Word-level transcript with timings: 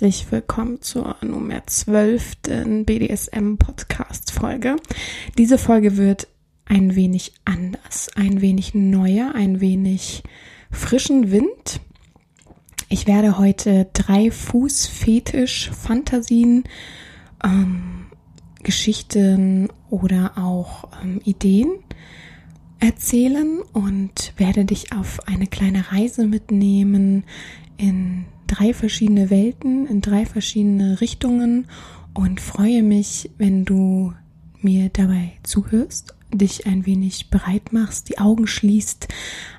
herzlich 0.00 0.30
willkommen 0.30 0.80
zur 0.80 1.16
Nummer 1.22 1.66
12. 1.66 2.36
BDSM 2.86 3.56
Podcast 3.56 4.30
Folge. 4.30 4.76
Diese 5.36 5.58
Folge 5.58 5.96
wird 5.96 6.28
ein 6.66 6.94
wenig 6.94 7.32
anders, 7.44 8.08
ein 8.14 8.40
wenig 8.40 8.76
neuer, 8.76 9.34
ein 9.34 9.60
wenig 9.60 10.22
frischen 10.70 11.32
Wind. 11.32 11.80
Ich 12.88 13.08
werde 13.08 13.38
heute 13.38 13.88
drei 13.92 14.30
Fußfetisch-Fantasien, 14.30 16.62
ähm, 17.42 18.06
Geschichten 18.62 19.68
oder 19.90 20.34
auch 20.36 20.84
ähm, 21.02 21.20
Ideen 21.24 21.72
erzählen 22.78 23.62
und 23.72 24.32
werde 24.36 24.64
dich 24.64 24.92
auf 24.92 25.26
eine 25.26 25.48
kleine 25.48 25.90
Reise 25.90 26.28
mitnehmen 26.28 27.24
in 27.78 28.26
drei 28.48 28.74
verschiedene 28.74 29.30
Welten, 29.30 29.86
in 29.86 30.00
drei 30.00 30.26
verschiedene 30.26 31.00
Richtungen 31.00 31.66
und 32.14 32.40
freue 32.40 32.82
mich, 32.82 33.30
wenn 33.38 33.64
du 33.64 34.12
mir 34.60 34.90
dabei 34.92 35.34
zuhörst, 35.44 36.14
dich 36.32 36.66
ein 36.66 36.84
wenig 36.84 37.30
bereit 37.30 37.72
machst, 37.72 38.08
die 38.08 38.18
Augen 38.18 38.46
schließt, 38.46 39.08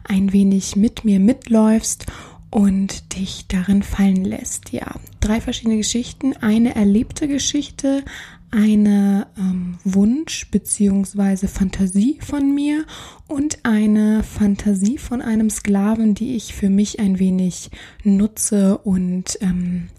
ein 0.03 0.33
wenig 0.33 0.75
mit 0.75 1.05
mir 1.05 1.19
mitläufst 1.19 2.05
und 2.51 3.15
dich 3.15 3.45
darin 3.47 3.83
fallen 3.83 4.25
lässt. 4.25 4.71
Ja, 4.71 4.95
drei 5.19 5.39
verschiedene 5.39 5.77
Geschichten, 5.77 6.33
eine 6.33 6.75
erlebte 6.75 7.27
Geschichte, 7.27 8.03
eine 8.51 9.27
ähm, 9.37 9.77
Wunsch 9.83 10.49
beziehungsweise 10.51 11.47
Fantasie 11.47 12.19
von 12.21 12.53
mir 12.53 12.85
und 13.27 13.59
eine 13.63 14.23
Fantasie 14.23 14.97
von 14.97 15.21
einem 15.21 15.49
Sklaven, 15.49 16.15
die 16.15 16.35
ich 16.35 16.53
für 16.53 16.69
mich 16.69 16.99
ein 16.99 17.19
wenig 17.19 17.69
nutze 18.03 18.77
und 18.79 19.37
ähm, 19.41 19.89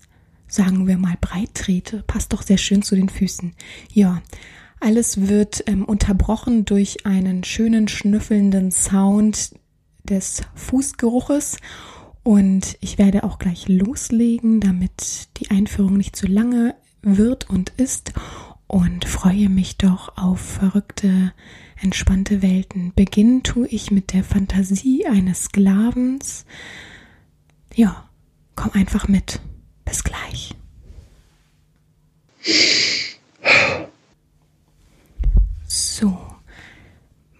sagen 0.49 0.87
wir 0.87 0.99
mal 0.99 1.17
breit 1.21 1.55
trete. 1.55 2.03
Passt 2.07 2.33
doch 2.33 2.43
sehr 2.43 2.59
schön 2.59 2.83
zu 2.83 2.97
den 2.97 3.09
Füßen. 3.09 3.55
Ja, 3.93 4.23
alles 4.81 5.29
wird 5.29 5.63
ähm, 5.67 5.85
unterbrochen 5.85 6.65
durch 6.65 7.07
einen 7.07 7.45
schönen 7.45 7.87
schnüffelnden 7.87 8.73
Sound 8.73 9.55
des 10.05 10.43
Fußgeruches 10.55 11.59
und 12.23 12.77
ich 12.81 12.99
werde 12.99 13.25
auch 13.25 13.39
gleich 13.39 13.69
loslegen, 13.69 14.61
damit 14.61 15.29
die 15.39 15.51
Einführung 15.51 15.97
nicht 15.97 16.17
zu 16.17 16.27
lange 16.27 16.75
wird 17.03 17.49
und 17.51 17.71
ist 17.71 18.13
und 18.67 19.05
freue 19.05 19.49
mich 19.49 19.79
doch 19.79 20.17
auf 20.17 20.41
verrückte, 20.41 21.33
entspannte 21.81 22.41
Welten. 22.41 22.93
Beginnen 22.95 23.43
tue 23.43 23.67
ich 23.67 23.91
mit 23.91 24.13
der 24.13 24.23
Fantasie 24.23 25.07
eines 25.07 25.45
Sklavens. 25.45 26.45
Ja, 27.75 28.09
komm 28.55 28.71
einfach 28.75 29.09
mit. 29.09 29.41
Bis 29.85 30.05
gleich. 30.05 30.55
So, 35.67 36.17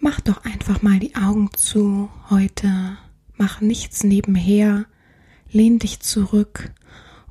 mach 0.01 0.21
doch 0.21 0.45
einfach 0.45 0.83
mal 0.83 0.99
die 0.99 1.15
Augen 1.15 1.51
zu 1.55 2.11
heute. 2.29 2.99
Mach 3.37 3.61
nichts 3.61 4.03
nebenher. 4.03 4.87
Lehn 5.53 5.79
dich 5.79 6.01
zurück 6.01 6.73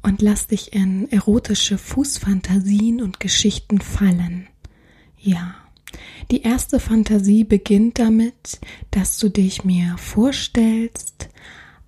und 0.02 0.22
lass 0.22 0.48
dich 0.48 0.74
in 0.74 1.12
erotische 1.12 1.78
Fußfantasien 1.78 3.02
und 3.02 3.20
Geschichten 3.20 3.82
fallen. 3.82 4.48
Ja. 5.18 5.56
Die 6.32 6.44
erste 6.44 6.80
Fantasie 6.80 7.44
beginnt 7.44 7.98
damit, 7.98 8.60
dass 8.92 9.18
du 9.18 9.30
dich 9.30 9.64
mir 9.64 9.98
vorstellst 9.98 11.30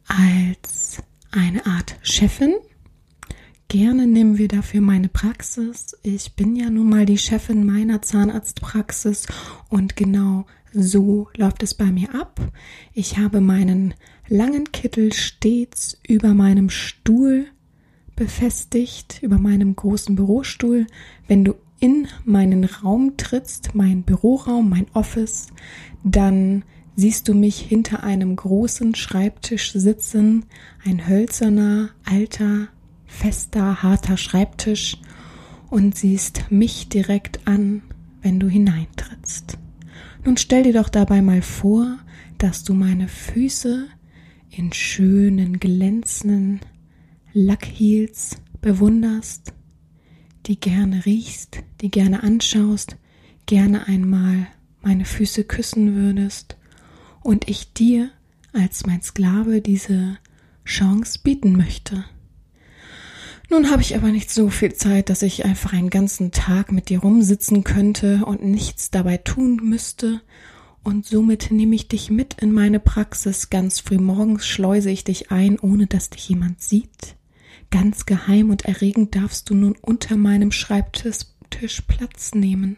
als 0.07 1.03
eine 1.31 1.65
Art 1.65 1.95
Chefin. 2.01 2.55
Gerne 3.67 4.07
nehmen 4.07 4.37
wir 4.37 4.47
dafür 4.47 4.81
meine 4.81 5.07
Praxis. 5.07 5.95
Ich 6.03 6.35
bin 6.35 6.55
ja 6.55 6.69
nun 6.69 6.89
mal 6.89 7.05
die 7.05 7.19
Chefin 7.19 7.65
meiner 7.65 8.01
Zahnarztpraxis 8.01 9.27
und 9.69 9.95
genau 9.95 10.45
so 10.73 11.29
läuft 11.37 11.63
es 11.63 11.73
bei 11.73 11.85
mir 11.85 12.13
ab. 12.15 12.41
Ich 12.93 13.17
habe 13.17 13.39
meinen 13.39 13.93
langen 14.27 14.71
Kittel 14.71 15.13
stets 15.13 15.97
über 16.07 16.33
meinem 16.33 16.69
Stuhl 16.69 17.47
befestigt 18.21 19.17
über 19.23 19.39
meinem 19.39 19.75
großen 19.75 20.15
Bürostuhl. 20.15 20.85
Wenn 21.27 21.43
du 21.43 21.55
in 21.79 22.07
meinen 22.23 22.65
Raum 22.65 23.17
trittst, 23.17 23.73
mein 23.73 24.03
Büroraum, 24.03 24.69
mein 24.69 24.85
Office, 24.93 25.47
dann 26.03 26.63
siehst 26.95 27.27
du 27.27 27.33
mich 27.33 27.57
hinter 27.59 28.03
einem 28.03 28.35
großen 28.35 28.93
Schreibtisch 28.93 29.71
sitzen, 29.73 30.45
ein 30.85 31.07
hölzerner, 31.07 31.89
alter, 32.05 32.67
fester, 33.07 33.81
harter 33.81 34.17
Schreibtisch 34.17 34.97
und 35.71 35.97
siehst 35.97 36.51
mich 36.51 36.89
direkt 36.89 37.47
an, 37.47 37.81
wenn 38.21 38.39
du 38.39 38.47
hineintrittst. 38.47 39.57
Nun 40.23 40.37
stell 40.37 40.61
dir 40.61 40.73
doch 40.73 40.89
dabei 40.89 41.23
mal 41.23 41.41
vor, 41.41 41.97
dass 42.37 42.63
du 42.63 42.75
meine 42.75 43.07
Füße 43.07 43.87
in 44.51 44.71
schönen, 44.73 45.59
glänzenden, 45.59 46.59
Lackheels 47.33 48.37
bewunderst, 48.61 49.53
die 50.47 50.59
gerne 50.59 51.05
riechst, 51.05 51.59
die 51.81 51.89
gerne 51.89 52.23
anschaust, 52.23 52.97
gerne 53.45 53.87
einmal 53.87 54.47
meine 54.81 55.05
Füße 55.05 55.43
küssen 55.45 55.95
würdest 55.95 56.57
und 57.21 57.49
ich 57.49 57.73
dir 57.73 58.09
als 58.53 58.85
mein 58.85 59.01
Sklave 59.01 59.61
diese 59.61 60.17
Chance 60.65 61.19
bieten 61.23 61.55
möchte. 61.55 62.03
Nun 63.49 63.69
habe 63.69 63.81
ich 63.81 63.95
aber 63.95 64.09
nicht 64.09 64.29
so 64.29 64.49
viel 64.49 64.73
Zeit, 64.73 65.09
dass 65.09 65.21
ich 65.21 65.45
einfach 65.45 65.73
einen 65.73 65.89
ganzen 65.89 66.31
Tag 66.31 66.71
mit 66.71 66.89
dir 66.89 66.99
rumsitzen 66.99 67.63
könnte 67.63 68.25
und 68.25 68.43
nichts 68.43 68.91
dabei 68.91 69.17
tun 69.17 69.57
müsste, 69.63 70.21
und 70.83 71.05
somit 71.05 71.51
nehme 71.51 71.75
ich 71.75 71.87
dich 71.87 72.09
mit 72.09 72.41
in 72.41 72.51
meine 72.51 72.79
Praxis. 72.79 73.51
Ganz 73.51 73.79
früh 73.79 73.99
morgens 73.99 74.47
schleuse 74.47 74.89
ich 74.89 75.03
dich 75.03 75.31
ein, 75.31 75.59
ohne 75.59 75.85
dass 75.85 76.09
dich 76.09 76.27
jemand 76.27 76.61
sieht. 76.61 77.15
Ganz 77.71 78.05
geheim 78.05 78.49
und 78.49 78.65
erregend 78.65 79.15
darfst 79.15 79.49
du 79.49 79.55
nun 79.55 79.75
unter 79.81 80.17
meinem 80.17 80.51
Schreibtisch, 80.51 81.25
Platz 81.87 82.33
nehmen. 82.33 82.77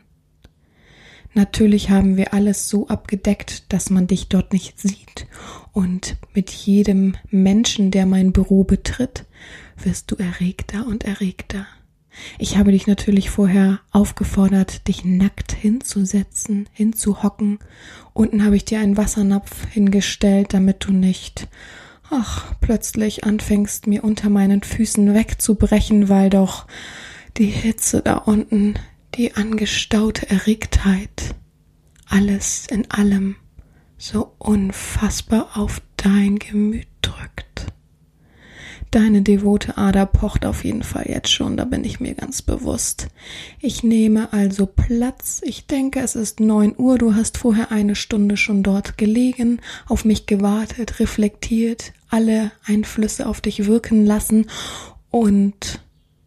Natürlich 1.34 1.90
haben 1.90 2.16
wir 2.16 2.34
alles 2.34 2.70
so 2.70 2.88
abgedeckt, 2.88 3.72
dass 3.74 3.90
man 3.90 4.08
dich 4.08 4.30
dort 4.30 4.54
nicht 4.54 4.80
sieht. 4.80 5.28
Und 5.72 6.18
mit 6.34 6.52
jedem 6.52 7.16
Menschen, 7.30 7.92
der 7.92 8.06
mein 8.06 8.32
Büro 8.32 8.64
betritt, 8.64 9.26
wirst 9.78 10.12
du 10.12 10.16
erregter 10.16 10.86
und 10.86 11.04
erregter. 11.04 11.66
Ich 12.38 12.58
habe 12.58 12.72
dich 12.72 12.86
natürlich 12.86 13.32
vorher 13.32 13.80
aufgefordert, 13.92 14.88
dich 14.88 15.04
nackt 15.04 15.52
hinzusetzen, 15.54 16.70
hinzuhocken. 16.72 17.58
Unten 18.14 18.46
habe 18.46 18.56
ich 18.56 18.66
dir 18.66 18.80
einen 18.80 18.98
Wassernapf 18.98 19.68
hingestellt, 19.72 20.54
damit 20.54 20.86
du 20.86 20.92
nicht, 20.92 21.48
ach, 22.10 22.54
plötzlich 22.62 23.24
anfängst, 23.24 23.88
mir 23.88 24.04
unter 24.04 24.30
meinen 24.30 24.64
Füßen 24.64 25.14
wegzubrechen, 25.14 26.10
weil 26.10 26.30
doch 26.30 26.68
die 27.38 27.48
Hitze 27.48 28.02
da 28.02 28.18
unten 28.18 28.76
die 29.16 29.36
angestaute 29.36 30.30
Erregtheit, 30.30 31.36
alles 32.08 32.68
in 32.68 32.90
allem 32.92 33.36
so 33.98 34.34
unfassbar 34.38 35.50
auf 35.56 35.82
dein 35.98 36.40
Gemüt 36.40 36.88
drückt. 37.02 37.53
Deine 38.94 39.24
devote 39.24 39.80
Ader 39.80 40.06
pocht 40.06 40.46
auf 40.46 40.64
jeden 40.64 40.84
Fall 40.84 41.06
jetzt 41.08 41.32
schon, 41.32 41.58
da 41.58 41.66
bin 41.66 41.84
ich 41.84 42.00
mir 42.00 42.14
ganz 42.14 42.44
bewusst. 42.44 43.08
Ich 43.60 43.82
nehme 43.82 44.32
also 44.34 44.68
Platz. 44.68 45.42
Ich 45.44 45.66
denke, 45.66 46.00
es 46.00 46.14
ist 46.14 46.40
neun 46.40 46.76
Uhr. 46.78 47.00
Du 47.00 47.16
hast 47.16 47.40
vorher 47.40 47.72
eine 47.72 47.96
Stunde 47.96 48.38
schon 48.38 48.62
dort 48.62 49.00
gelegen, 49.00 49.62
auf 49.88 50.06
mich 50.06 50.28
gewartet, 50.28 51.00
reflektiert, 51.00 51.94
alle 52.08 52.52
Einflüsse 52.66 53.26
auf 53.26 53.42
dich 53.42 53.66
wirken 53.66 54.06
lassen 54.06 54.46
und 55.10 55.80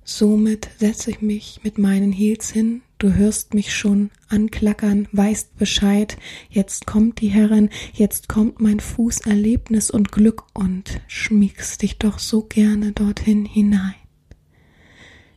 Somit 0.09 0.69
setze 0.79 1.11
ich 1.11 1.21
mich 1.21 1.61
mit 1.65 1.79
meinen 1.79 2.13
Heels 2.13 2.51
hin, 2.51 2.83
du 2.99 3.15
hörst 3.15 3.55
mich 3.55 3.75
schon 3.75 4.11
anklackern, 4.29 5.09
weißt 5.13 5.57
Bescheid, 5.57 6.17
jetzt 6.49 6.87
kommt 6.87 7.21
die 7.21 7.29
Herrin, 7.29 7.71
jetzt 7.93 8.29
kommt 8.29 8.61
mein 8.61 8.81
Fußerlebnis 8.81 9.91
und 9.91 10.13
Glück 10.13 10.45
und 10.55 11.01
schmiegst 11.07 11.83
dich 11.83 11.99
doch 11.99 12.19
so 12.19 12.43
gerne 12.43 12.93
dorthin 12.93 13.45
hinein. 13.45 13.95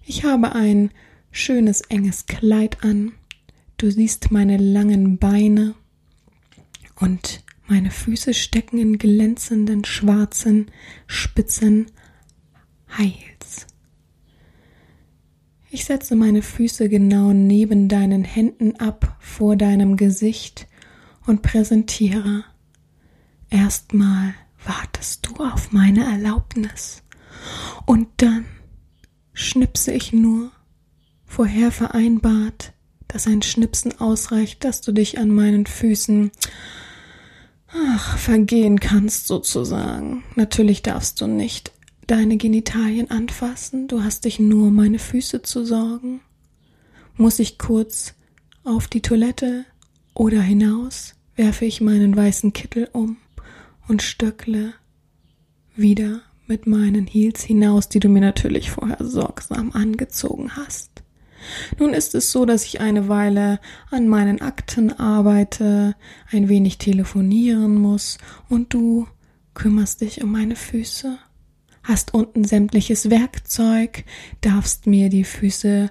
Ich 0.05 0.23
habe 0.23 0.55
ein 0.55 0.91
schönes 1.31 1.81
enges 1.81 2.25
Kleid 2.25 2.83
an, 2.83 3.11
du 3.77 3.91
siehst 3.91 4.31
meine 4.31 4.57
langen 4.57 5.17
Beine 5.17 5.75
und 6.95 7.43
meine 7.67 7.91
Füße 7.91 8.33
stecken 8.33 8.79
in 8.79 8.97
glänzenden 8.97 9.85
schwarzen, 9.85 10.71
spitzen 11.05 11.91
Heils. 12.97 13.67
Ich 15.71 15.85
setze 15.85 16.15
meine 16.15 16.41
Füße 16.41 16.89
genau 16.89 17.31
neben 17.31 17.87
deinen 17.89 18.23
Händen 18.23 18.75
ab 18.77 19.17
vor 19.19 19.55
deinem 19.55 19.97
Gesicht 19.97 20.67
und 21.27 21.43
präsentiere. 21.43 22.43
Erstmal 23.51 24.33
wartest 24.65 25.27
du 25.27 25.43
auf 25.43 25.71
meine 25.71 26.05
Erlaubnis 26.05 27.03
und 27.85 28.07
dann 28.17 28.45
schnipse 29.33 29.91
ich 29.91 30.11
nur, 30.11 30.51
vorher 31.23 31.71
vereinbart, 31.71 32.73
dass 33.07 33.27
ein 33.27 33.43
Schnipsen 33.43 33.99
ausreicht, 33.99 34.63
dass 34.63 34.81
du 34.81 34.91
dich 34.91 35.19
an 35.19 35.29
meinen 35.29 35.67
Füßen 35.67 36.31
ach, 37.67 38.17
vergehen 38.17 38.79
kannst 38.79 39.27
sozusagen. 39.27 40.23
Natürlich 40.35 40.81
darfst 40.81 41.21
du 41.21 41.27
nicht 41.27 41.71
deine 42.09 42.37
Genitalien 42.37 43.11
anfassen, 43.11 43.87
du 43.87 44.03
hast 44.03 44.25
dich 44.25 44.39
nur 44.39 44.67
um 44.67 44.75
meine 44.75 44.99
Füße 44.99 45.43
zu 45.43 45.63
sorgen. 45.63 46.21
Muss 47.15 47.37
ich 47.39 47.59
kurz 47.59 48.15
auf 48.63 48.87
die 48.87 49.01
Toilette 49.01 49.65
oder 50.15 50.41
hinaus, 50.41 51.15
werfe 51.35 51.65
ich 51.65 51.81
meinen 51.81 52.15
weißen 52.15 52.51
Kittel 52.51 52.89
um 52.93 53.17
und 53.87 54.01
stöckle 54.01 54.73
wieder 55.75 56.21
mit 56.47 56.65
meinen 56.65 57.05
Heels 57.05 57.43
hinaus, 57.43 57.89
die 57.89 57.99
du 57.99 58.09
mir 58.09 58.21
natürlich 58.21 58.71
vorher 58.71 59.05
sorgsam 59.05 59.71
angezogen 59.71 60.55
hast. 60.55 61.03
Nun 61.77 61.93
ist 61.93 62.15
es 62.15 62.31
so, 62.31 62.45
dass 62.45 62.65
ich 62.65 62.81
eine 62.81 63.07
Weile 63.07 63.59
an 63.91 64.07
meinen 64.07 64.41
Akten 64.41 64.91
arbeite, 64.91 65.95
ein 66.31 66.49
wenig 66.49 66.79
telefonieren 66.79 67.75
muss 67.75 68.17
und 68.49 68.73
du 68.73 69.07
kümmerst 69.53 70.01
dich 70.01 70.23
um 70.23 70.31
meine 70.31 70.55
Füße 70.55 71.19
hast 71.89 72.13
unten 72.13 72.45
sämtliches 72.45 73.09
Werkzeug, 73.09 74.05
darfst 74.41 74.85
mir 74.85 75.09
die 75.09 75.23
Füße 75.23 75.89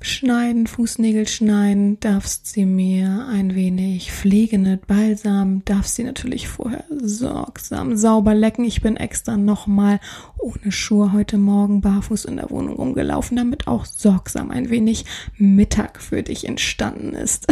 schneiden, 0.00 0.66
Fußnägel 0.66 1.28
schneiden, 1.28 1.98
darfst 2.00 2.46
sie 2.46 2.66
mir 2.66 3.26
ein 3.30 3.54
wenig 3.54 4.12
pflegen 4.12 4.62
mit 4.62 4.86
Balsam, 4.86 5.64
darfst 5.64 5.96
sie 5.96 6.04
natürlich 6.04 6.48
vorher 6.48 6.84
sorgsam 6.90 7.96
sauber 7.96 8.34
lecken. 8.34 8.64
Ich 8.64 8.82
bin 8.82 8.96
extra 8.96 9.36
nochmal 9.36 10.00
ohne 10.38 10.72
Schuhe 10.72 11.12
heute 11.12 11.38
Morgen 11.38 11.80
barfuß 11.80 12.24
in 12.24 12.36
der 12.36 12.50
Wohnung 12.50 12.76
rumgelaufen, 12.76 13.36
damit 13.36 13.66
auch 13.66 13.84
sorgsam 13.84 14.50
ein 14.50 14.70
wenig 14.70 15.04
Mittag 15.36 16.00
für 16.00 16.22
dich 16.22 16.46
entstanden 16.46 17.14
ist. 17.14 17.46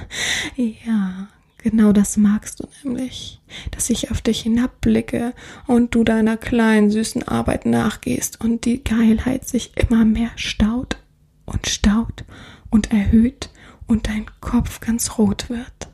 ja, 0.56 1.28
Genau 1.64 1.92
das 1.92 2.18
magst 2.18 2.60
du 2.60 2.68
nämlich, 2.84 3.40
dass 3.70 3.88
ich 3.88 4.10
auf 4.10 4.20
dich 4.20 4.42
hinabblicke 4.42 5.32
und 5.66 5.94
du 5.94 6.04
deiner 6.04 6.36
kleinen 6.36 6.90
süßen 6.90 7.26
Arbeit 7.26 7.64
nachgehst 7.64 8.38
und 8.38 8.66
die 8.66 8.84
Geilheit 8.84 9.48
sich 9.48 9.72
immer 9.74 10.04
mehr 10.04 10.28
staut 10.36 10.98
und 11.46 11.66
staut 11.66 12.24
und 12.68 12.92
erhöht 12.92 13.48
und 13.86 14.08
dein 14.08 14.26
Kopf 14.42 14.80
ganz 14.80 15.16
rot 15.16 15.48
wird. 15.48 15.88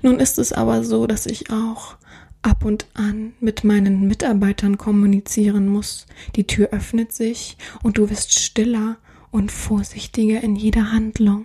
Nun 0.00 0.18
ist 0.18 0.38
es 0.38 0.50
aber 0.50 0.82
so, 0.82 1.06
dass 1.06 1.26
ich 1.26 1.50
auch 1.50 1.96
ab 2.40 2.64
und 2.64 2.86
an 2.94 3.34
mit 3.38 3.64
meinen 3.64 4.08
Mitarbeitern 4.08 4.78
kommunizieren 4.78 5.68
muss. 5.68 6.06
Die 6.36 6.46
Tür 6.46 6.70
öffnet 6.70 7.12
sich 7.12 7.58
und 7.82 7.98
du 7.98 8.08
wirst 8.08 8.40
stiller 8.40 8.96
und 9.30 9.52
vorsichtiger 9.52 10.42
in 10.42 10.56
jeder 10.56 10.90
Handlung. 10.90 11.44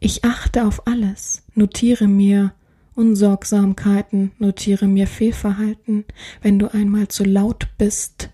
Ich 0.00 0.24
achte 0.24 0.66
auf 0.66 0.86
alles, 0.86 1.42
notiere 1.54 2.08
mir 2.08 2.54
Unsorgsamkeiten, 2.94 4.32
notiere 4.38 4.86
mir 4.86 5.06
Fehlverhalten, 5.06 6.04
wenn 6.42 6.58
du 6.58 6.72
einmal 6.72 7.08
zu 7.08 7.24
laut 7.24 7.68
bist. 7.78 8.30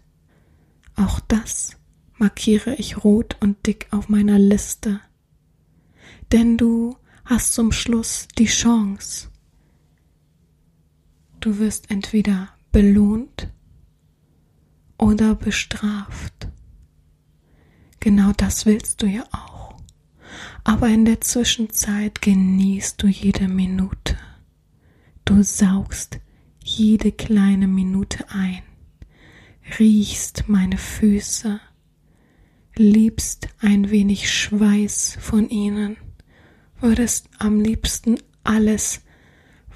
Auch 0.97 1.21
das 1.21 1.77
markiere 2.17 2.75
ich 2.75 3.05
rot 3.05 3.37
und 3.41 3.67
dick 3.67 3.87
auf 3.91 4.09
meiner 4.09 4.39
Liste. 4.39 5.01
Denn 6.33 6.57
du 6.57 6.97
hast 7.25 7.55
zum 7.55 7.71
Schluss 7.73 8.27
die 8.37 8.47
Chance. 8.47 9.29
Du 11.41 11.59
wirst 11.59 11.91
entweder 11.91 12.49
belohnt 12.73 13.49
oder 14.99 15.37
bestraft. 15.37 16.49
Genau 18.01 18.33
das 18.37 18.67
willst 18.67 19.03
du 19.03 19.07
ja 19.07 19.25
auch 19.31 19.58
aber 20.65 20.89
in 20.89 21.05
der 21.05 21.21
Zwischenzeit 21.21 22.21
genießt 22.23 23.03
du 23.03 23.07
jede 23.07 23.49
Minute. 23.49 24.17
Du 25.25 25.43
saugst 25.43 26.21
jede 26.63 27.13
kleine 27.13 27.67
Minute 27.67 28.27
ein, 28.31 28.63
riechst 29.79 30.45
meine 30.49 30.79
Füße, 30.79 31.61
liebst 32.77 33.49
ein 33.61 33.91
wenig 33.91 34.33
Schweiß 34.33 35.19
von 35.21 35.49
ihnen, 35.49 35.97
würdest 36.81 37.29
am 37.39 37.61
liebsten 37.61 38.19
alles 38.45 39.03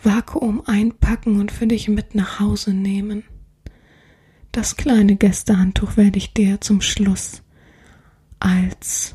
Vakuum 0.02 0.62
einpacken 0.66 1.40
und 1.40 1.52
für 1.52 1.66
dich 1.66 1.88
mit 1.88 2.14
nach 2.14 2.40
Hause 2.40 2.74
nehmen. 2.74 3.24
Das 4.50 4.76
kleine 4.76 5.16
Gästehandtuch 5.16 5.96
werde 5.96 6.18
ich 6.18 6.34
dir 6.34 6.60
zum 6.60 6.80
Schluss 6.80 7.42
als 8.38 9.14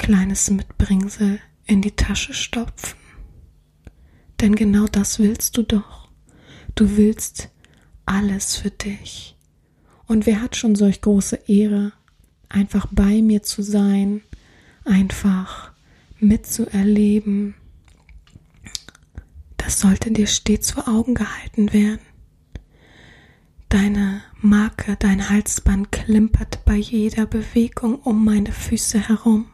kleines 0.00 0.50
Mitbringsel 0.50 1.40
in 1.66 1.82
die 1.82 1.94
Tasche 1.94 2.32
stopfen. 2.32 2.98
Denn 4.40 4.56
genau 4.56 4.86
das 4.86 5.18
willst 5.18 5.58
du 5.58 5.62
doch. 5.62 6.08
Du 6.74 6.96
willst 6.96 7.50
alles 8.06 8.56
für 8.56 8.70
dich. 8.70 9.36
Und 10.06 10.24
wer 10.24 10.40
hat 10.40 10.56
schon 10.56 10.74
solch 10.74 11.02
große 11.02 11.36
Ehre, 11.46 11.92
einfach 12.48 12.86
bei 12.90 13.20
mir 13.20 13.42
zu 13.42 13.62
sein, 13.62 14.22
einfach 14.86 15.72
mitzuerleben? 16.18 17.54
Das 19.58 19.80
sollte 19.80 20.10
dir 20.10 20.26
stets 20.26 20.70
vor 20.70 20.88
Augen 20.88 21.14
gehalten 21.14 21.74
werden. 21.74 22.00
Deine 23.68 24.22
Marke, 24.40 24.96
dein 24.98 25.28
Halsband 25.28 25.92
klimpert 25.92 26.64
bei 26.64 26.76
jeder 26.76 27.26
Bewegung 27.26 27.96
um 27.96 28.24
meine 28.24 28.50
Füße 28.50 29.08
herum. 29.08 29.46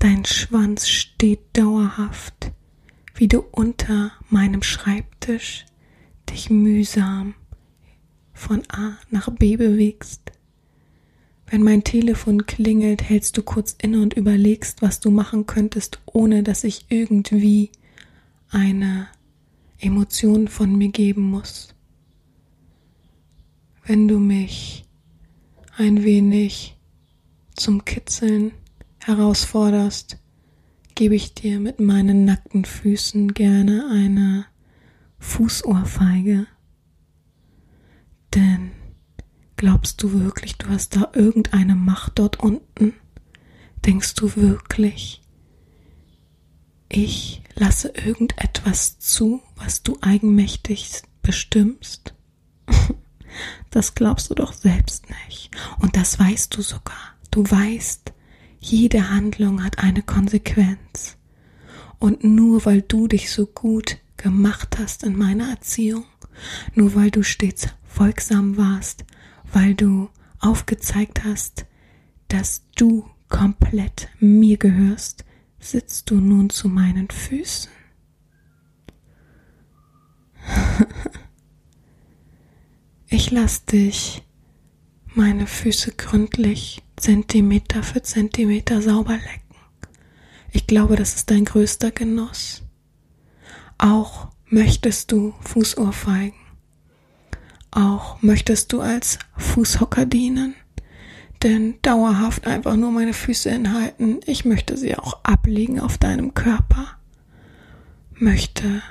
Dein 0.00 0.24
Schwanz 0.24 0.88
steht 0.88 1.40
dauerhaft, 1.52 2.52
wie 3.16 3.28
du 3.28 3.40
unter 3.40 4.12
meinem 4.30 4.62
Schreibtisch 4.62 5.66
dich 6.30 6.48
mühsam 6.48 7.34
von 8.32 8.62
A 8.70 8.96
nach 9.10 9.28
B 9.28 9.58
bewegst. 9.58 10.32
Wenn 11.46 11.62
mein 11.62 11.84
Telefon 11.84 12.46
klingelt, 12.46 13.02
hältst 13.02 13.36
du 13.36 13.42
kurz 13.42 13.76
inne 13.76 14.00
und 14.00 14.14
überlegst, 14.14 14.80
was 14.80 15.00
du 15.00 15.10
machen 15.10 15.44
könntest, 15.44 16.00
ohne 16.06 16.42
dass 16.42 16.64
ich 16.64 16.86
irgendwie 16.88 17.70
eine 18.48 19.06
Emotion 19.78 20.48
von 20.48 20.78
mir 20.78 20.88
geben 20.88 21.24
muss. 21.24 21.74
Wenn 23.84 24.08
du 24.08 24.18
mich 24.18 24.86
ein 25.76 26.04
wenig 26.04 26.78
zum 27.54 27.84
Kitzeln 27.84 28.52
herausforderst, 29.00 30.18
gebe 30.94 31.14
ich 31.14 31.34
dir 31.34 31.60
mit 31.60 31.80
meinen 31.80 32.24
nackten 32.24 32.64
Füßen 32.64 33.34
gerne 33.34 33.88
eine 33.90 34.46
Fußohrfeige. 35.18 36.46
Denn 38.34 38.72
glaubst 39.56 40.02
du 40.02 40.12
wirklich, 40.12 40.56
du 40.56 40.68
hast 40.68 40.96
da 40.96 41.10
irgendeine 41.14 41.74
Macht 41.74 42.18
dort 42.18 42.40
unten? 42.40 42.94
Denkst 43.84 44.14
du 44.14 44.36
wirklich, 44.36 45.22
ich 46.88 47.42
lasse 47.54 47.88
irgendetwas 47.88 48.98
zu, 48.98 49.40
was 49.56 49.82
du 49.82 49.96
eigenmächtig 50.00 51.02
bestimmst? 51.22 52.14
Das 53.70 53.94
glaubst 53.94 54.28
du 54.28 54.34
doch 54.34 54.52
selbst 54.52 55.04
nicht. 55.08 55.50
Und 55.78 55.96
das 55.96 56.18
weißt 56.18 56.56
du 56.56 56.62
sogar. 56.62 57.14
Du 57.30 57.48
weißt, 57.48 58.12
jede 58.60 59.10
Handlung 59.10 59.64
hat 59.64 59.78
eine 59.78 60.02
Konsequenz. 60.02 61.16
Und 61.98 62.22
nur 62.22 62.64
weil 62.64 62.82
du 62.82 63.08
dich 63.08 63.30
so 63.30 63.46
gut 63.46 63.98
gemacht 64.16 64.78
hast 64.78 65.02
in 65.02 65.16
meiner 65.16 65.48
Erziehung, 65.50 66.04
nur 66.74 66.94
weil 66.94 67.10
du 67.10 67.22
stets 67.22 67.68
folgsam 67.84 68.56
warst, 68.56 69.04
weil 69.52 69.74
du 69.74 70.08
aufgezeigt 70.38 71.24
hast, 71.24 71.66
dass 72.28 72.62
du 72.76 73.08
komplett 73.28 74.08
mir 74.18 74.56
gehörst, 74.56 75.24
sitzt 75.58 76.10
du 76.10 76.16
nun 76.16 76.50
zu 76.50 76.68
meinen 76.68 77.08
Füßen. 77.10 77.70
ich 83.08 83.30
lass 83.30 83.64
dich 83.64 84.22
meine 85.14 85.46
Füße 85.46 85.92
gründlich 85.92 86.82
Zentimeter 87.00 87.82
für 87.82 88.02
Zentimeter 88.02 88.82
sauber 88.82 89.14
lecken. 89.14 89.56
Ich 90.52 90.66
glaube, 90.66 90.96
das 90.96 91.14
ist 91.14 91.30
dein 91.30 91.44
größter 91.44 91.90
Genuss. 91.90 92.62
Auch 93.78 94.28
möchtest 94.46 95.10
du 95.10 95.34
Fußohrfeigen. 95.40 96.38
Auch 97.70 98.20
möchtest 98.20 98.72
du 98.72 98.80
als 98.80 99.18
Fußhocker 99.36 100.06
dienen. 100.06 100.54
Denn 101.42 101.76
dauerhaft 101.80 102.46
einfach 102.46 102.76
nur 102.76 102.90
meine 102.90 103.14
Füße 103.14 103.48
inhalten. 103.48 104.20
Ich 104.26 104.44
möchte 104.44 104.76
sie 104.76 104.96
auch 104.96 105.24
ablegen 105.24 105.80
auf 105.80 105.96
deinem 105.96 106.34
Körper. 106.34 106.98
Möchte 108.14 108.82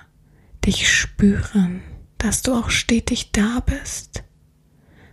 dich 0.66 0.92
spüren, 0.92 1.82
dass 2.18 2.42
du 2.42 2.54
auch 2.54 2.72
stetig 2.72 3.32
da 3.32 3.60
bist 3.60 4.24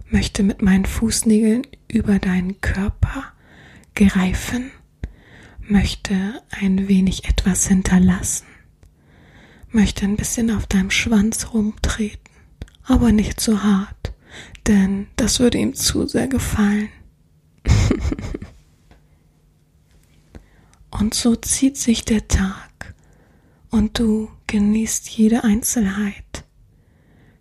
möchte 0.08 0.42
mit 0.42 0.62
meinen 0.62 0.84
Fußnägeln 0.84 1.66
über 1.88 2.18
deinen 2.18 2.60
Körper 2.60 3.24
greifen, 3.94 4.70
möchte 5.60 6.42
ein 6.50 6.88
wenig 6.88 7.28
etwas 7.28 7.66
hinterlassen, 7.66 8.46
möchte 9.70 10.04
ein 10.04 10.16
bisschen 10.16 10.50
auf 10.50 10.66
deinem 10.66 10.90
Schwanz 10.90 11.52
rumtreten, 11.52 12.32
aber 12.84 13.12
nicht 13.12 13.40
zu 13.40 13.62
hart, 13.62 14.12
denn 14.66 15.08
das 15.16 15.40
würde 15.40 15.58
ihm 15.58 15.74
zu 15.74 16.06
sehr 16.06 16.28
gefallen. 16.28 16.88
und 20.90 21.14
so 21.14 21.34
zieht 21.36 21.76
sich 21.76 22.04
der 22.04 22.28
Tag 22.28 22.94
und 23.70 23.98
du 23.98 24.30
genießt 24.46 25.08
jede 25.08 25.42
Einzelheit 25.42 26.45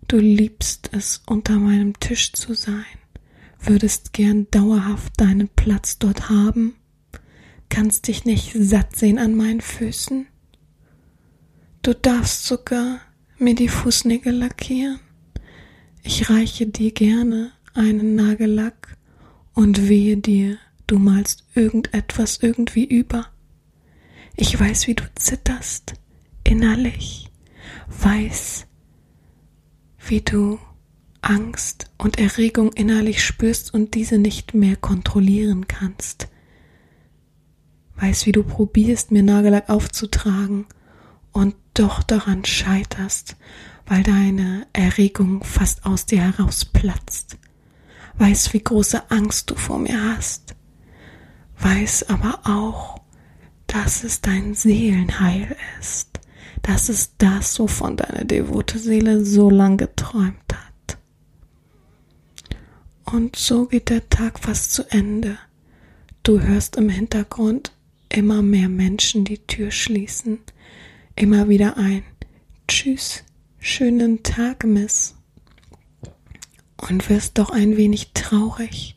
Du 0.08 0.18
liebst 0.18 0.90
es, 0.92 1.22
unter 1.26 1.56
meinem 1.56 1.98
Tisch 1.98 2.32
zu 2.32 2.54
sein, 2.54 2.84
würdest 3.58 4.12
gern 4.12 4.46
dauerhaft 4.52 5.20
deinen 5.20 5.48
Platz 5.48 5.98
dort 5.98 6.30
haben, 6.30 6.76
kannst 7.68 8.06
dich 8.06 8.24
nicht 8.24 8.52
satt 8.56 8.94
sehen 8.94 9.18
an 9.18 9.34
meinen 9.34 9.60
Füßen. 9.60 10.28
Du 11.82 11.92
darfst 11.92 12.46
sogar 12.46 13.00
mir 13.38 13.56
die 13.56 13.68
Fußnägel 13.68 14.32
lackieren. 14.32 15.00
Ich 16.04 16.30
reiche 16.30 16.68
dir 16.68 16.92
gerne 16.92 17.50
einen 17.74 18.14
Nagellack 18.14 18.96
und 19.54 19.88
wehe 19.88 20.16
dir, 20.16 20.58
du 20.86 21.00
malst 21.00 21.44
irgendetwas 21.56 22.38
irgendwie 22.42 22.84
über. 22.84 23.26
Ich 24.36 24.58
weiß, 24.58 24.86
wie 24.86 24.94
du 24.94 25.02
zitterst, 25.16 25.94
innerlich, 26.44 27.28
weiß, 27.88 28.65
wie 30.10 30.20
du 30.20 30.58
Angst 31.22 31.90
und 31.98 32.18
Erregung 32.18 32.72
innerlich 32.72 33.24
spürst 33.24 33.74
und 33.74 33.94
diese 33.94 34.18
nicht 34.18 34.54
mehr 34.54 34.76
kontrollieren 34.76 35.66
kannst. 35.66 36.28
Weiß, 37.96 38.26
wie 38.26 38.32
du 38.32 38.42
probierst, 38.42 39.10
mir 39.10 39.22
Nagellack 39.22 39.68
aufzutragen 39.68 40.66
und 41.32 41.54
doch 41.74 42.02
daran 42.02 42.44
scheiterst, 42.44 43.36
weil 43.86 44.02
deine 44.02 44.66
Erregung 44.72 45.42
fast 45.42 45.86
aus 45.86 46.06
dir 46.06 46.22
herausplatzt. 46.22 47.38
Weiß, 48.18 48.52
wie 48.52 48.62
große 48.62 49.10
Angst 49.10 49.50
du 49.50 49.54
vor 49.56 49.78
mir 49.78 50.14
hast. 50.14 50.54
Weiß 51.58 52.08
aber 52.08 52.40
auch, 52.44 53.00
dass 53.66 54.04
es 54.04 54.20
dein 54.20 54.54
Seelenheil 54.54 55.56
ist. 55.80 56.15
Das 56.62 56.88
ist 56.88 57.14
das, 57.18 57.58
wovon 57.58 57.96
deine 57.96 58.24
devote 58.24 58.78
Seele 58.78 59.24
so 59.24 59.50
lang 59.50 59.76
geträumt 59.76 60.52
hat. 60.52 60.98
Und 63.04 63.36
so 63.36 63.66
geht 63.66 63.88
der 63.88 64.08
Tag 64.08 64.38
fast 64.38 64.72
zu 64.72 64.82
Ende. 64.90 65.38
Du 66.22 66.40
hörst 66.40 66.76
im 66.76 66.88
Hintergrund 66.88 67.72
immer 68.08 68.42
mehr 68.42 68.68
Menschen 68.68 69.24
die 69.24 69.38
Tür 69.38 69.70
schließen. 69.70 70.38
Immer 71.14 71.48
wieder 71.48 71.76
ein 71.76 72.02
Tschüss, 72.66 73.22
schönen 73.60 74.24
Tag, 74.24 74.64
Miss. 74.64 75.14
Und 76.76 77.08
wirst 77.08 77.38
doch 77.38 77.50
ein 77.50 77.76
wenig 77.76 78.12
traurig. 78.12 78.96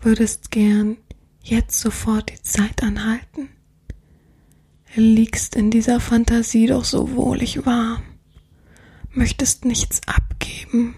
Würdest 0.00 0.50
gern 0.50 0.96
jetzt 1.40 1.78
sofort 1.78 2.30
die 2.30 2.42
Zeit 2.42 2.82
anhalten? 2.82 3.48
Liegst 4.94 5.56
in 5.56 5.70
dieser 5.70 6.00
Fantasie 6.00 6.66
doch 6.66 6.84
so 6.84 7.14
wohlig 7.14 7.64
warm, 7.64 8.02
möchtest 9.12 9.64
nichts 9.64 10.00
abgeben, 10.06 10.94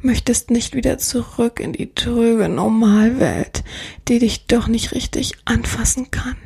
möchtest 0.00 0.50
nicht 0.50 0.74
wieder 0.74 0.98
zurück 0.98 1.60
in 1.60 1.72
die 1.72 1.94
tröge 1.94 2.48
Normalwelt, 2.48 3.64
die 4.08 4.18
dich 4.18 4.46
doch 4.46 4.68
nicht 4.68 4.92
richtig 4.92 5.34
anfassen 5.44 6.10
kann. 6.10 6.36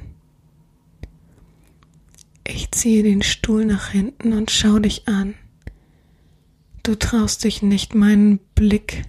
Ich 2.47 2.71
ziehe 2.73 3.03
den 3.03 3.23
Stuhl 3.23 3.65
nach 3.65 3.89
hinten 3.89 4.35
und 4.35 4.51
schau 4.51 4.79
dich 4.79 5.09
an. 5.09 5.35
Du 6.83 6.95
traust 6.95 7.45
dich 7.45 7.63
nicht, 7.63 7.95
meinen 7.95 8.39
Blick 8.55 9.05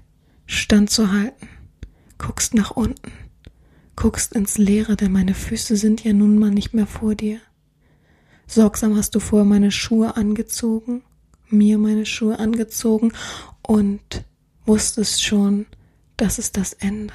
standzuhalten, 0.46 1.50
guckst 2.18 2.54
nach 2.54 2.72
unten, 2.72 3.12
guckst 3.98 4.34
ins 4.34 4.58
Leere, 4.58 4.96
denn 4.96 5.12
meine 5.12 5.34
Füße 5.34 5.76
sind 5.76 6.06
ja 6.06 6.14
nun 6.14 6.40
mal 6.40 6.52
nicht 6.52 6.74
mehr 6.74 6.88
vor 6.88 7.16
dir. 7.16 7.42
Sorgsam 8.48 8.96
hast 8.96 9.16
du 9.16 9.20
vorher 9.20 9.46
meine 9.46 9.72
Schuhe 9.72 10.16
angezogen, 10.16 11.04
mir 11.50 11.78
meine 11.78 12.06
Schuhe 12.06 12.40
angezogen 12.40 13.12
und 13.62 14.24
wusstest 14.66 15.24
schon, 15.24 15.66
das 16.18 16.40
ist 16.40 16.58
das 16.58 16.74
Ende. 16.74 17.14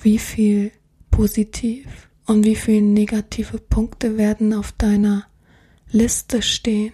Wie 0.00 0.18
viel 0.18 0.72
positiv 1.10 2.08
und 2.26 2.44
wie 2.44 2.56
viel 2.56 2.82
negative 2.82 3.58
Punkte 3.58 4.16
werden 4.16 4.52
auf 4.52 4.72
deiner 4.72 5.26
Liste 5.90 6.42
stehen? 6.42 6.92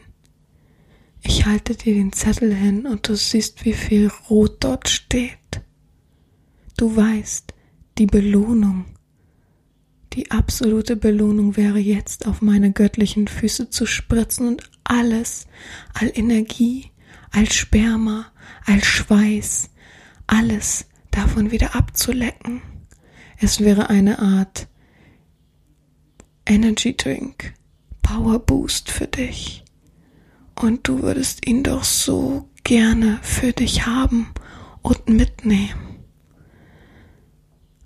Ich 1.22 1.46
halte 1.46 1.74
dir 1.74 1.94
den 1.94 2.12
Zettel 2.12 2.54
hin 2.54 2.86
und 2.86 3.08
du 3.08 3.16
siehst, 3.16 3.64
wie 3.64 3.72
viel 3.72 4.10
Rot 4.28 4.58
dort 4.60 4.88
steht. 4.88 5.38
Du 6.76 6.94
weißt, 6.94 7.52
die 7.98 8.06
Belohnung 8.06 8.84
die 10.14 10.30
absolute 10.30 10.96
Belohnung 10.96 11.56
wäre 11.56 11.78
jetzt 11.78 12.26
auf 12.26 12.40
meine 12.40 12.72
göttlichen 12.72 13.26
Füße 13.26 13.70
zu 13.70 13.84
spritzen 13.84 14.46
und 14.46 14.70
alles, 14.84 15.46
all 15.92 16.10
Energie, 16.14 16.90
all 17.32 17.50
Sperma, 17.50 18.26
all 18.64 18.82
Schweiß, 18.82 19.70
alles 20.26 20.86
davon 21.10 21.50
wieder 21.50 21.74
abzulecken. 21.74 22.62
Es 23.38 23.60
wäre 23.60 23.90
eine 23.90 24.20
Art 24.20 24.68
Energy 26.46 26.96
Drink, 26.96 27.54
Power 28.02 28.38
Boost 28.38 28.90
für 28.90 29.08
dich. 29.08 29.64
Und 30.54 30.86
du 30.86 31.02
würdest 31.02 31.46
ihn 31.46 31.64
doch 31.64 31.82
so 31.82 32.48
gerne 32.62 33.18
für 33.22 33.52
dich 33.52 33.86
haben 33.86 34.28
und 34.82 35.08
mitnehmen. 35.08 35.83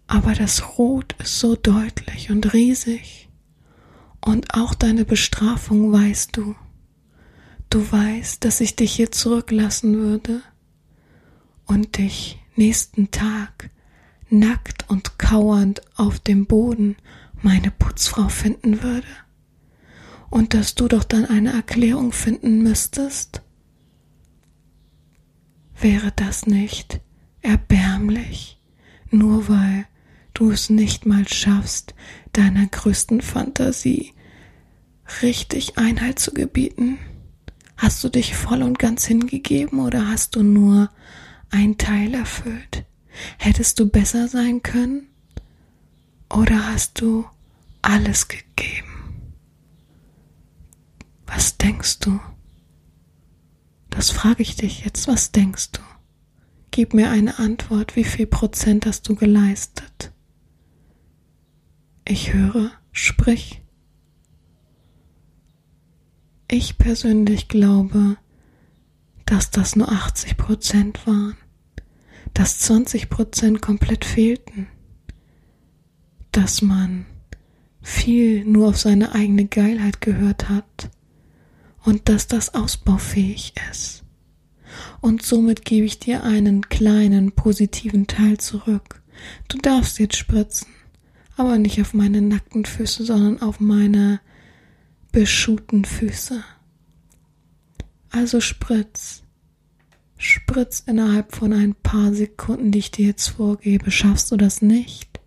Aber 0.09 0.33
das 0.33 0.79
Rot 0.79 1.15
ist 1.21 1.38
so 1.38 1.55
deutlich 1.55 2.31
und 2.31 2.55
riesig. 2.55 3.29
Und 4.21 4.55
auch 4.55 4.75
deine 4.75 5.05
Bestrafung 5.05 5.93
weißt 5.93 6.37
du. 6.37 6.57
Du 7.71 7.93
weißt, 7.93 8.43
dass 8.43 8.62
ich 8.62 8.75
dich 8.75 8.93
hier 8.93 9.12
zurücklassen 9.12 9.99
würde 9.99 10.41
und 11.67 11.99
dich 11.99 12.38
nächsten 12.57 13.11
Tag 13.11 13.71
nackt 14.31 14.88
und 14.88 15.19
kauernd 15.19 15.83
auf 15.97 16.19
dem 16.19 16.47
Boden 16.47 16.97
meine 17.43 17.71
Putzfrau 17.71 18.31
finden 18.31 18.83
würde. 18.83 19.07
Und 20.31 20.55
dass 20.55 20.75
du 20.75 20.88
doch 20.88 21.05
dann 21.05 21.27
eine 21.27 21.53
Erklärung 21.53 22.12
finden 22.12 22.62
müsstest. 22.62 23.43
Wäre 25.79 26.12
das 26.17 26.47
nicht 26.47 27.00
erbärmlich, 27.43 28.59
nur 29.11 29.49
weil 29.49 29.87
du 30.40 30.50
es 30.50 30.71
nicht 30.71 31.07
mal 31.07 31.26
schaffst, 31.26 31.95
deiner 32.33 32.66
größten 32.66 33.21
Fantasie 33.23 34.12
richtig 35.23 35.78
Einhalt 35.78 36.18
zu 36.18 36.33
gebieten? 36.33 36.99
Hast 37.76 38.02
du 38.04 38.09
dich 38.09 38.37
voll 38.37 38.62
und 38.62 38.78
ganz 38.78 39.07
hingegeben 39.07 39.80
oder 39.80 40.09
hast 40.09 40.37
du 40.37 40.42
nur 40.42 40.90
ein 41.50 41.78
Teil 41.78 42.14
erfüllt? 42.14 42.85
Hättest 43.38 43.80
du 43.80 43.88
besser 43.88 44.28
sein 44.28 44.62
können? 44.62 45.09
Oder 46.30 46.68
hast 46.68 47.00
du 47.00 47.25
alles 47.83 48.28
gegeben? 48.28 49.33
Was 51.26 51.57
denkst 51.57 52.00
du? 52.00 52.21
Das 53.90 54.11
frage 54.11 54.42
ich 54.42 54.57
dich 54.57 54.85
jetzt. 54.85 55.09
Was 55.09 55.33
denkst 55.33 55.73
du? 55.73 55.80
Gib 56.71 56.95
mir 56.95 57.11
eine 57.11 57.38
Antwort. 57.38 57.97
Wie 57.97 58.04
viel 58.04 58.26
Prozent 58.26 58.87
hast 58.87 59.09
du 59.09 59.14
geleistet? 59.14 60.12
Ich 62.11 62.33
höre, 62.33 62.71
sprich. 62.91 63.61
Ich 66.50 66.79
persönlich 66.79 67.49
glaube, 67.49 68.17
dass 69.27 69.50
das 69.50 69.77
nur 69.77 69.93
80 69.93 70.38
Prozent 70.38 71.07
waren, 71.07 71.37
dass 72.33 72.61
20 72.61 73.11
Prozent 73.11 73.61
komplett 73.61 74.07
fehlten, 74.07 74.69
dass 76.33 76.62
man 76.62 77.05
viel 77.83 78.43
nur 78.47 78.69
auf 78.69 78.79
seine 78.79 79.12
eigene 79.15 79.45
Geilheit 79.45 80.00
gehört 80.00 80.49
hat 80.49 80.88
und 81.85 82.09
dass 82.09 82.27
das 82.27 82.55
ausbaufähig 82.55 83.53
ist. 83.71 84.03
Und 85.03 85.21
somit 85.21 85.67
gebe 85.67 85.85
ich 85.85 85.99
dir 85.99 86.25
einen 86.25 86.71
kleinen 86.71 87.33
positiven 87.33 88.07
Teil 88.07 88.38
zurück. 88.38 89.03
Du 89.49 89.59
darfst 89.59 89.99
jetzt 89.99 90.17
spritzen, 90.17 90.69
aber 91.38 91.57
nicht 91.57 91.80
auf 91.80 91.95
meine 91.95 92.21
nackten 92.21 92.64
Füße, 92.64 93.04
sondern 93.04 93.40
auf 93.40 93.61
meine 93.61 94.21
beschuhten 95.12 95.85
Füße. 95.85 96.42
Also 98.11 98.40
spritz. 98.40 99.23
Spritz 100.16 100.83
innerhalb 100.87 101.35
von 101.35 101.52
ein 101.52 101.75
paar 101.76 102.12
Sekunden, 102.12 102.73
die 102.73 102.80
ich 102.80 102.90
dir 102.90 103.07
jetzt 103.07 103.28
vorgebe. 103.28 103.90
Schaffst 103.92 104.33
du 104.33 104.37
das 104.37 104.62
nicht? 104.62 105.21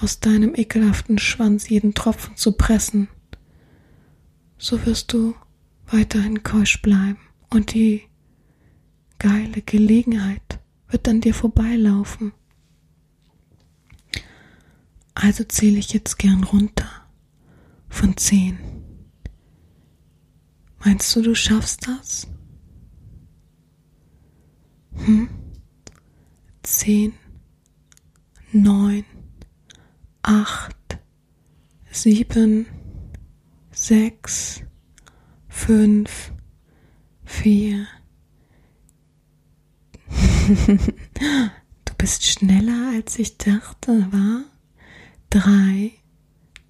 Aus 0.00 0.20
deinem 0.20 0.54
ekelhaften 0.54 1.18
Schwanz 1.18 1.68
jeden 1.68 1.92
Tropfen 1.92 2.36
zu 2.36 2.52
pressen. 2.52 3.08
So 4.56 4.86
wirst 4.86 5.12
du 5.12 5.34
weiterhin 5.88 6.42
keusch 6.42 6.80
bleiben 6.80 7.18
und 7.50 7.74
die 7.74 8.02
geile 9.18 9.60
Gelegenheit 9.60 10.60
wird 10.88 11.06
an 11.06 11.20
dir 11.20 11.34
vorbeilaufen. 11.34 12.32
Also 15.20 15.42
zähle 15.42 15.80
ich 15.80 15.92
jetzt 15.92 16.16
gern 16.16 16.44
runter 16.44 16.88
von 17.88 18.16
zehn. 18.16 18.56
Meinst 20.78 21.14
du, 21.16 21.22
du 21.22 21.34
schaffst 21.34 21.88
das? 21.88 22.28
Hm? 24.94 25.28
Zehn, 26.62 27.14
neun, 28.52 29.04
acht, 30.22 31.00
sieben, 31.90 32.66
sechs, 33.72 34.62
fünf, 35.48 36.32
vier. 37.24 37.88
du 40.66 41.94
bist 41.98 42.24
schneller, 42.24 42.92
als 42.94 43.18
ich 43.18 43.36
dachte, 43.36 44.06
war? 44.12 44.44
Drei, 45.30 45.92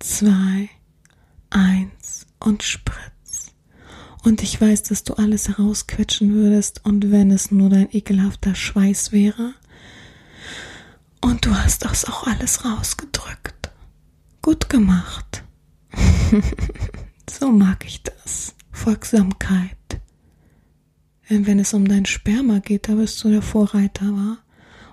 zwei, 0.01 0.69
eins 1.51 2.27
und 2.41 2.63
Sprit. 2.63 3.13
Und 4.25 4.43
ich 4.43 4.61
weiß, 4.61 4.83
dass 4.83 5.05
du 5.05 5.15
alles 5.15 5.49
herausquetschen 5.49 6.35
würdest 6.35 6.85
und 6.85 7.11
wenn 7.13 7.31
es 7.31 7.51
nur 7.51 7.71
dein 7.71 7.89
ekelhafter 7.95 8.55
Schweiß 8.55 9.13
wäre. 9.13 9.55
Und 11.21 11.47
du 11.47 11.55
hast 11.55 11.85
das 11.85 12.05
auch 12.05 12.27
alles 12.27 12.65
rausgedrückt. 12.65 13.71
Gut 14.43 14.69
gemacht. 14.69 15.45
so 17.31 17.51
mag 17.51 17.85
ich 17.87 18.03
das. 18.03 18.55
Folgsamkeit. 18.73 19.77
Denn 21.31 21.47
wenn 21.47 21.59
es 21.59 21.75
um 21.75 21.87
dein 21.87 22.07
Sperma 22.07 22.59
geht, 22.59 22.89
da 22.89 22.95
bist 22.95 23.23
du 23.23 23.31
der 23.31 23.43
Vorreiter, 23.43 24.07
war. 24.07 24.39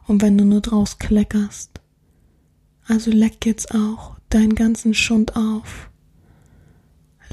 Und 0.07 0.21
wenn 0.21 0.37
du 0.37 0.45
nur 0.45 0.61
draus 0.61 0.99
kleckerst. 0.99 1.81
Also 2.87 3.11
leck 3.11 3.45
jetzt 3.45 3.73
auch 3.73 4.17
deinen 4.29 4.55
ganzen 4.55 4.93
Schund 4.93 5.35
auf. 5.35 5.89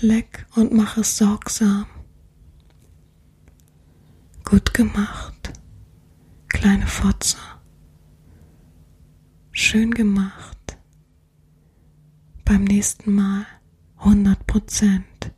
Leck 0.00 0.46
und 0.56 0.72
mach 0.72 0.96
es 0.96 1.18
sorgsam. 1.18 1.86
Gut 4.44 4.74
gemacht, 4.74 5.52
kleine 6.48 6.86
Fotze. 6.86 7.36
Schön 9.52 9.92
gemacht. 9.92 10.78
Beim 12.44 12.64
nächsten 12.64 13.14
Mal 13.14 13.46
100 13.98 14.46
Prozent. 14.46 15.32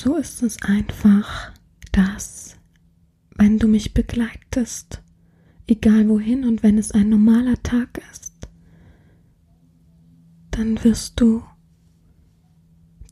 So 0.00 0.14
ist 0.14 0.44
es 0.44 0.62
einfach, 0.62 1.50
dass, 1.90 2.54
wenn 3.34 3.58
du 3.58 3.66
mich 3.66 3.94
begleitest, 3.94 5.02
egal 5.66 6.08
wohin 6.08 6.44
und 6.44 6.62
wenn 6.62 6.78
es 6.78 6.92
ein 6.92 7.08
normaler 7.08 7.60
Tag 7.64 8.00
ist, 8.12 8.32
dann 10.52 10.84
wirst 10.84 11.18
du 11.20 11.42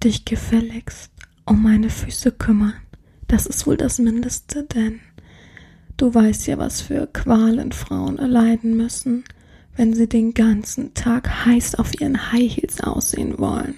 dich 0.05 0.25
gefälligst 0.25 1.11
um 1.44 1.61
meine 1.61 1.90
Füße 1.90 2.31
kümmern. 2.31 2.75
Das 3.27 3.46
ist 3.46 3.66
wohl 3.66 3.77
das 3.77 3.99
Mindeste, 3.99 4.62
denn 4.62 5.01
du 5.96 6.14
weißt 6.14 6.46
ja, 6.46 6.57
was 6.57 6.83
für 6.83 7.09
Qualen 7.09 7.72
Frauen 7.72 8.20
erleiden 8.20 8.77
müssen, 8.77 9.25
wenn 9.75 9.92
sie 9.92 10.09
den 10.09 10.35
ganzen 10.35 10.94
Tag 10.94 11.46
heiß 11.46 11.75
auf 11.75 12.01
ihren 12.01 12.31
High 12.31 12.59
Heels 12.59 12.81
aussehen 12.81 13.40
wollen. 13.40 13.75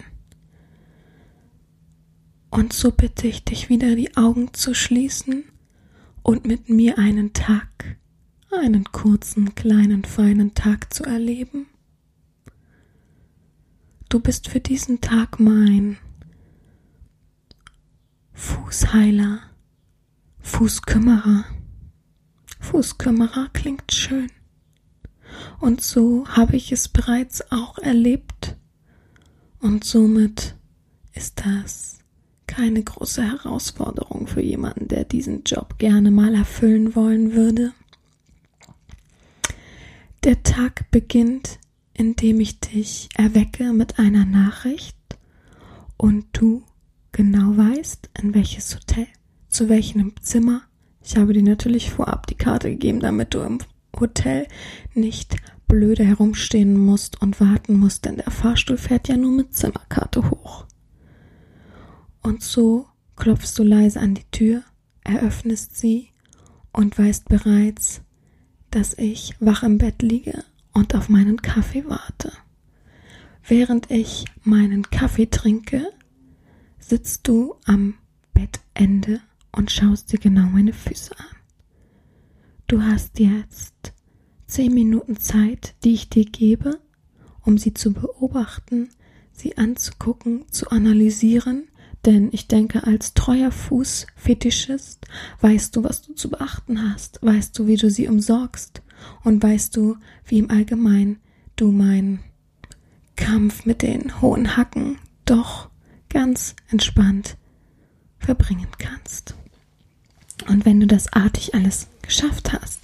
Und 2.51 2.73
so 2.73 2.91
bitte 2.91 3.27
ich 3.27 3.45
dich 3.45 3.69
wieder 3.69 3.95
die 3.95 4.17
Augen 4.17 4.55
zu 4.55 4.75
schließen 4.75 5.45
und 6.23 6.47
mit 6.47 6.69
mir 6.69 6.99
einen 6.99 7.33
Tag, 7.33 7.99
einen 8.51 8.85
kurzen, 8.85 9.55
kleinen, 9.55 10.05
feinen 10.05 10.55
Tag 10.55 10.93
zu 10.93 11.05
erleben. 11.05 11.67
Du 14.09 14.21
bist 14.21 14.49
für 14.49 14.61
diesen 14.61 15.03
Tag 15.03 15.39
mein 15.39 15.99
Fußheiler, 18.33 19.41
Fußkümmerer. 20.41 21.45
Fußkümmerer 22.61 23.51
klingt 23.53 23.93
schön. 23.93 24.31
Und 25.61 25.83
so 25.83 26.27
habe 26.29 26.57
ich 26.57 26.73
es 26.73 26.89
bereits 26.89 27.53
auch 27.53 27.79
erlebt. 27.79 28.57
Und 29.61 29.85
somit 29.85 30.57
ist 31.15 31.43
das 31.45 31.98
keine 32.49 32.83
große 32.83 33.23
Herausforderung 33.23 34.27
für 34.27 34.41
jemanden, 34.41 34.89
der 34.89 35.05
diesen 35.05 35.45
Job 35.45 35.79
gerne 35.79 36.11
mal 36.11 36.35
erfüllen 36.35 36.97
wollen 36.97 37.35
würde. 37.35 37.73
Der 40.25 40.43
Tag 40.43 40.91
beginnt, 40.91 41.61
indem 41.95 42.41
ich 42.41 42.59
dich 42.59 43.09
erwecke 43.15 43.73
mit 43.73 44.01
einer 44.01 44.25
Nachricht 44.25 44.97
und 45.97 46.27
du 46.33 46.65
genau 47.13 47.57
weißt, 47.57 48.11
in 48.21 48.35
welches 48.35 48.75
Hotel, 48.75 49.07
zu 49.49 49.69
welchem 49.69 50.15
Zimmer. 50.21 50.63
Ich 51.05 51.17
habe 51.17 51.33
dir 51.33 51.43
natürlich 51.43 51.91
vorab 51.91 52.27
die 52.27 52.35
Karte 52.35 52.71
gegeben, 52.71 53.01
damit 53.01 53.35
du 53.35 53.41
im 53.41 53.59
Hotel 53.99 54.47
nicht 54.95 55.37
blöde 55.69 56.05
herumstehen 56.05 56.77
musst 56.77 57.21
und 57.21 57.41
warten 57.41 57.79
musst, 57.79 58.05
denn 58.05 58.17
der 58.17 58.31
Fahrstuhl 58.31 58.79
fährt 58.79 59.09
ja 59.09 59.17
nur 59.17 59.33
mit 59.33 59.55
Zimmerkarte 59.55 60.31
hoch. 60.31 60.67
Und 62.23 62.43
so 62.43 62.87
klopfst 63.17 63.55
du 63.57 63.63
leise 63.63 64.01
an 64.01 64.15
die 64.15 64.31
Tür, 64.31 64.63
eröffnest 65.05 65.77
sie 65.77 66.11
und 66.73 66.99
weißt 66.99 67.29
bereits, 67.29 68.03
dass 68.71 68.95
ich 68.95 69.35
wach 69.41 69.63
im 69.63 69.79
Bett 69.79 70.03
liege 70.03 70.45
und 70.73 70.95
auf 70.95 71.09
meinen 71.09 71.41
Kaffee 71.43 71.85
warte. 71.87 72.33
Während 73.47 73.91
ich 73.91 74.27
meinen 74.43 74.91
Kaffee 74.91 75.27
trinke, 75.27 75.91
sitzt 76.79 77.27
du 77.27 77.55
am 77.65 77.95
Bettende 78.35 79.21
und 79.53 79.71
schaust 79.71 80.13
dir 80.13 80.19
genau 80.19 80.47
meine 80.47 80.73
Füße 80.73 81.19
an. 81.19 81.37
Du 82.67 82.83
hast 82.83 83.19
jetzt 83.19 83.95
zehn 84.47 84.75
Minuten 84.75 85.17
Zeit, 85.17 85.75
die 85.83 85.95
ich 85.95 86.11
dir 86.11 86.27
gebe, 86.27 86.79
um 87.43 87.57
sie 87.57 87.73
zu 87.73 87.95
beobachten, 87.95 88.91
sie 89.33 89.57
anzugucken, 89.57 90.45
zu 90.51 90.71
analysieren, 90.71 91.68
denn 92.05 92.29
ich 92.33 92.49
denke, 92.49 92.85
als 92.87 93.15
treuer 93.15 93.51
Fußfetischist 93.51 95.07
weißt 95.41 95.75
du, 95.75 95.85
was 95.85 96.03
du 96.03 96.15
zu 96.15 96.31
beachten 96.31 96.91
hast, 96.91 97.19
weißt 97.23 97.59
du, 97.59 97.67
wie 97.67 97.77
du 97.77 97.91
sie 97.91 98.09
umsorgst 98.09 98.83
und 99.25 99.43
weißt 99.43 99.77
du, 99.77 99.97
wie 100.25 100.39
im 100.39 100.51
Allgemeinen 100.51 101.21
du 101.57 101.73
meinen 101.73 102.21
Kampf 103.17 103.67
mit 103.67 103.83
den 103.83 104.21
hohen 104.21 104.57
Hacken 104.57 104.99
doch 105.25 105.71
ganz 106.09 106.55
entspannt 106.71 107.37
verbringen 108.19 108.69
kannst. 108.79 109.35
Und 110.49 110.65
wenn 110.65 110.81
du 110.81 110.87
das 110.87 111.13
artig 111.13 111.55
alles 111.55 111.89
geschafft 112.03 112.53
hast, 112.53 112.81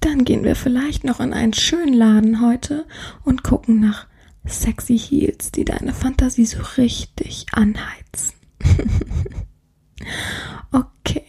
dann 0.00 0.24
gehen 0.24 0.42
wir 0.44 0.56
vielleicht 0.56 1.04
noch 1.04 1.20
in 1.20 1.32
einen 1.32 1.52
schönen 1.52 1.94
Laden 1.94 2.40
heute 2.40 2.86
und 3.24 3.42
gucken 3.42 3.80
nach 3.80 4.06
sexy 4.46 4.98
Heels, 4.98 5.52
die 5.52 5.64
deine 5.64 5.94
Fantasie 5.94 6.46
so 6.46 6.58
richtig 6.76 7.46
anheizen. 7.52 8.34
okay, 10.72 11.24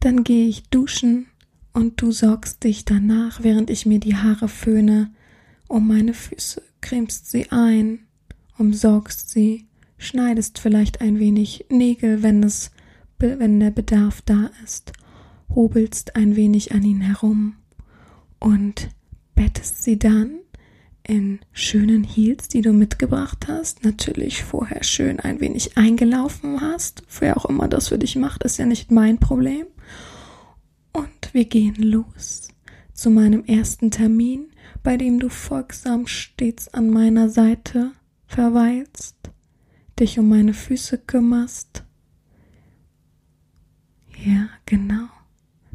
dann 0.00 0.24
gehe 0.24 0.48
ich 0.48 0.68
duschen 0.68 1.26
und 1.72 2.00
du 2.00 2.12
sorgst 2.12 2.64
dich 2.64 2.84
danach, 2.84 3.42
während 3.42 3.70
ich 3.70 3.86
mir 3.86 4.00
die 4.00 4.16
Haare 4.16 4.48
föhne, 4.48 5.12
um 5.68 5.88
meine 5.88 6.14
Füße, 6.14 6.62
cremst 6.80 7.30
sie 7.30 7.50
ein, 7.50 8.00
umsorgst 8.58 9.30
sie, 9.30 9.66
schneidest 9.98 10.58
vielleicht 10.58 11.00
ein 11.00 11.18
wenig 11.18 11.66
Nägel, 11.70 12.22
wenn 12.22 12.42
es, 12.42 12.70
wenn 13.18 13.60
der 13.60 13.70
Bedarf 13.70 14.22
da 14.22 14.50
ist, 14.62 14.92
hobelst 15.54 16.16
ein 16.16 16.36
wenig 16.36 16.72
an 16.72 16.84
ihnen 16.84 17.00
herum 17.00 17.56
und 18.38 18.90
bettest 19.34 19.82
sie 19.82 19.98
dann 19.98 20.40
in 21.06 21.40
schönen 21.52 22.02
Heels, 22.02 22.48
die 22.48 22.62
du 22.62 22.72
mitgebracht 22.72 23.46
hast, 23.46 23.84
natürlich 23.84 24.42
vorher 24.42 24.82
schön 24.82 25.20
ein 25.20 25.40
wenig 25.40 25.76
eingelaufen 25.76 26.60
hast. 26.60 27.02
Wer 27.20 27.36
auch 27.36 27.44
immer 27.44 27.68
das 27.68 27.88
für 27.88 27.98
dich 27.98 28.16
macht, 28.16 28.42
ist 28.42 28.56
ja 28.56 28.64
nicht 28.64 28.90
mein 28.90 29.18
Problem. 29.18 29.66
Und 30.92 31.34
wir 31.34 31.44
gehen 31.44 31.76
los 31.76 32.48
zu 32.94 33.10
meinem 33.10 33.44
ersten 33.44 33.90
Termin, 33.90 34.46
bei 34.82 34.96
dem 34.96 35.20
du 35.20 35.28
folgsam 35.28 36.06
stets 36.06 36.68
an 36.72 36.88
meiner 36.88 37.28
Seite 37.28 37.92
verweilst, 38.26 39.16
dich 40.00 40.18
um 40.18 40.28
meine 40.28 40.54
Füße 40.54 40.98
kümmerst. 40.98 41.84
Ja, 44.24 44.48
genau. 44.64 45.08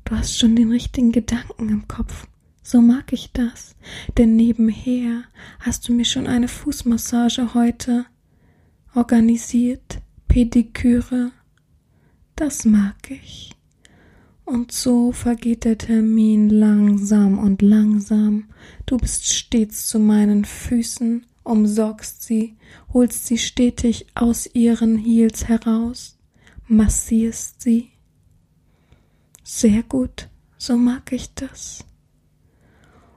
Du 0.05 0.15
hast 0.15 0.39
schon 0.39 0.55
den 0.55 0.71
richtigen 0.71 1.11
Gedanken 1.11 1.69
im 1.69 1.87
Kopf. 1.87 2.25
So 2.71 2.81
mag 2.81 3.13
ich 3.13 3.31
das, 3.33 3.75
denn 4.19 4.35
nebenher 4.35 5.23
hast 5.59 5.89
du 5.89 5.93
mir 5.95 6.05
schon 6.05 6.27
eine 6.27 6.47
Fußmassage 6.47 7.55
heute 7.55 8.05
organisiert, 8.93 10.03
Pediküre. 10.27 11.31
Das 12.35 12.65
mag 12.65 13.09
ich. 13.09 13.55
Und 14.45 14.71
so 14.71 15.11
vergeht 15.11 15.65
der 15.65 15.79
Termin 15.79 16.51
langsam 16.51 17.39
und 17.39 17.63
langsam. 17.63 18.49
Du 18.85 18.97
bist 18.97 19.25
stets 19.25 19.87
zu 19.87 19.97
meinen 19.97 20.45
Füßen, 20.45 21.25
umsorgst 21.41 22.21
sie, 22.21 22.55
holst 22.93 23.25
sie 23.25 23.39
stetig 23.39 24.05
aus 24.13 24.47
ihren 24.53 24.95
Heels 24.95 25.47
heraus, 25.47 26.19
massierst 26.67 27.63
sie. 27.63 27.89
Sehr 29.43 29.81
gut, 29.81 30.29
so 30.59 30.77
mag 30.77 31.11
ich 31.11 31.33
das. 31.33 31.83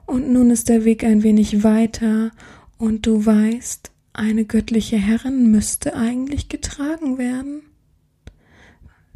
Und 0.05 0.31
nun 0.31 0.51
ist 0.51 0.69
der 0.69 0.85
Weg 0.85 1.03
ein 1.03 1.23
wenig 1.23 1.63
weiter 1.63 2.31
und 2.77 3.05
du 3.05 3.25
weißt, 3.25 3.91
eine 4.13 4.45
göttliche 4.45 4.97
Herrin 4.97 5.49
müsste 5.49 5.95
eigentlich 5.95 6.49
getragen 6.49 7.17
werden. 7.17 7.63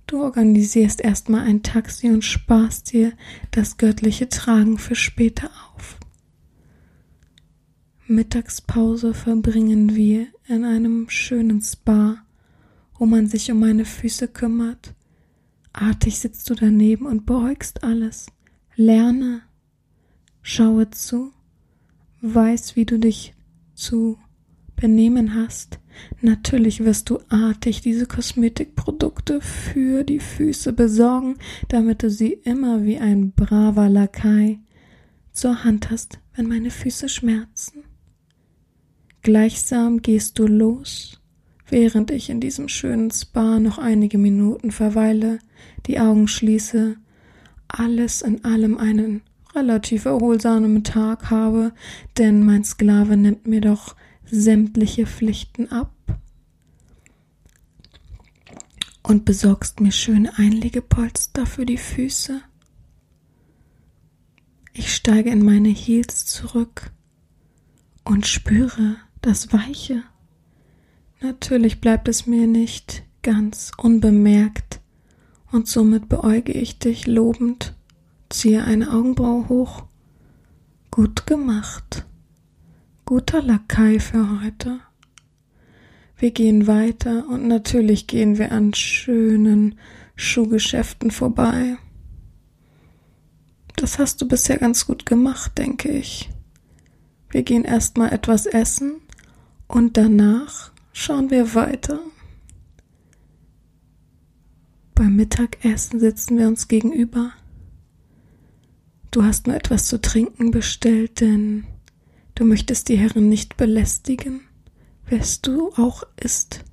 Du 0.08 0.23
organisierst 0.23 1.02
erstmal 1.02 1.41
ein 1.41 1.63
Taxi 1.63 2.08
und 2.08 2.23
sparst 2.23 2.93
dir 2.93 3.12
das 3.52 3.78
göttliche 3.78 4.30
Tragen 4.30 4.78
für 4.78 4.95
später 4.95 5.52
auf. 5.76 5.97
Mittagspause 8.08 9.13
verbringen 9.13 9.93
wir 9.93 10.28
in 10.47 10.63
einem 10.63 11.10
schönen 11.10 11.62
Spa, 11.62 12.23
wo 12.97 13.06
man 13.06 13.28
sich 13.28 13.52
um 13.52 13.60
meine 13.60 13.84
Füße 13.84 14.30
kümmert. 14.30 14.93
Artig 15.73 16.17
sitzt 16.19 16.50
du 16.50 16.56
daneben 16.56 17.06
und 17.06 17.26
beäugst 17.26 17.84
alles. 17.84 18.28
Lerne, 18.76 19.41
Schaue 20.49 20.89
zu, 20.91 21.33
weiß, 22.21 22.77
wie 22.77 22.86
du 22.86 22.97
dich 22.97 23.33
zu 23.75 24.17
benehmen 24.77 25.36
hast. 25.36 25.77
Natürlich 26.21 26.86
wirst 26.86 27.10
du 27.10 27.19
artig 27.27 27.81
diese 27.81 28.05
Kosmetikprodukte 28.05 29.41
für 29.41 30.05
die 30.05 30.21
Füße 30.21 30.71
besorgen, 30.71 31.36
damit 31.67 32.01
du 32.01 32.10
sie 32.10 32.31
immer 32.31 32.86
wie 32.86 32.97
ein 32.97 33.33
braver 33.33 33.89
Lakai 33.89 34.60
zur 35.33 35.65
Hand 35.65 35.91
hast, 35.91 36.19
wenn 36.33 36.47
meine 36.47 36.71
Füße 36.71 37.10
schmerzen. 37.10 37.83
Gleichsam 39.23 40.01
gehst 40.01 40.39
du 40.39 40.47
los, 40.47 41.19
während 41.67 42.10
ich 42.10 42.29
in 42.29 42.39
diesem 42.39 42.69
schönen 42.69 43.12
Spa 43.12 43.60
noch 43.60 43.79
einige 43.79 44.17
Minuten 44.17 44.71
verweile, 44.71 45.39
die 45.88 45.99
Augen 45.99 46.29
schließe, 46.29 46.95
alles 47.67 48.21
in 48.21 48.45
allem 48.45 48.77
einen 48.77 49.23
relativ 49.55 50.05
erholsamen 50.05 50.83
Tag 50.83 51.29
habe, 51.29 51.73
denn 52.17 52.43
mein 52.43 52.63
Sklave 52.63 53.17
nimmt 53.17 53.47
mir 53.47 53.62
doch 53.62 53.95
sämtliche 54.25 55.05
Pflichten 55.05 55.71
ab 55.71 55.93
und 59.03 59.25
besorgst 59.25 59.79
mir 59.79 59.91
schöne 59.91 60.38
Einlegepolster 60.38 61.45
für 61.45 61.65
die 61.65 61.77
Füße. 61.77 62.41
Ich 64.73 64.93
steige 64.93 65.29
in 65.29 65.43
meine 65.43 65.69
Heels 65.69 66.25
zurück 66.25 66.91
und 68.03 68.27
spüre 68.27 68.97
das 69.21 69.53
Weiche. 69.53 70.03
Natürlich 71.21 71.81
bleibt 71.81 72.07
es 72.07 72.27
mir 72.27 72.47
nicht 72.47 73.03
ganz 73.23 73.71
unbemerkt, 73.77 74.81
und 75.51 75.67
somit 75.67 76.10
beäuge 76.10 76.51
ich 76.51 76.77
dich 76.77 77.07
lobend 77.07 77.76
ziehe 78.29 78.63
eine 78.63 78.91
Augenbraue 78.91 79.47
hoch. 79.49 79.83
Gut 80.91 81.25
gemacht. 81.25 82.05
Guter 83.05 83.41
Lakai 83.41 83.99
für 83.99 84.41
heute. 84.41 84.79
Wir 86.17 86.31
gehen 86.31 86.65
weiter 86.65 87.27
und 87.29 87.47
natürlich 87.47 88.07
gehen 88.07 88.37
wir 88.37 88.51
an 88.51 88.73
schönen 88.73 89.75
Schuhgeschäften 90.15 91.11
vorbei. 91.11 91.77
Das 93.75 93.99
hast 93.99 94.21
du 94.21 94.27
bisher 94.27 94.57
ganz 94.57 94.87
gut 94.87 95.05
gemacht, 95.05 95.57
denke 95.57 95.89
ich. 95.89 96.29
Wir 97.29 97.43
gehen 97.43 97.63
erstmal 97.63 98.11
etwas 98.11 98.47
essen 98.47 98.95
und 99.67 99.97
danach 99.97 100.71
schauen 100.91 101.29
wir 101.29 101.53
weiter. 101.53 101.99
Beim 104.95 105.15
Mittagessen 105.15 105.99
sitzen 105.99 106.39
wir 106.39 106.47
uns 106.47 106.67
gegenüber. 106.67 107.33
Du 109.17 109.23
hast 109.23 109.47
nur 109.47 109.56
etwas 109.56 109.88
zu 109.88 109.99
trinken 109.99 110.51
bestellt, 110.51 111.21
denn 111.21 111.65
du 112.36 112.45
möchtest 112.45 112.88
die 112.88 112.99
Herren 112.99 113.30
nicht 113.30 113.58
belästigen, 113.58 114.41
wärst 115.08 115.47
du 115.47 115.71
auch 115.71 116.03
ist. 116.21 116.63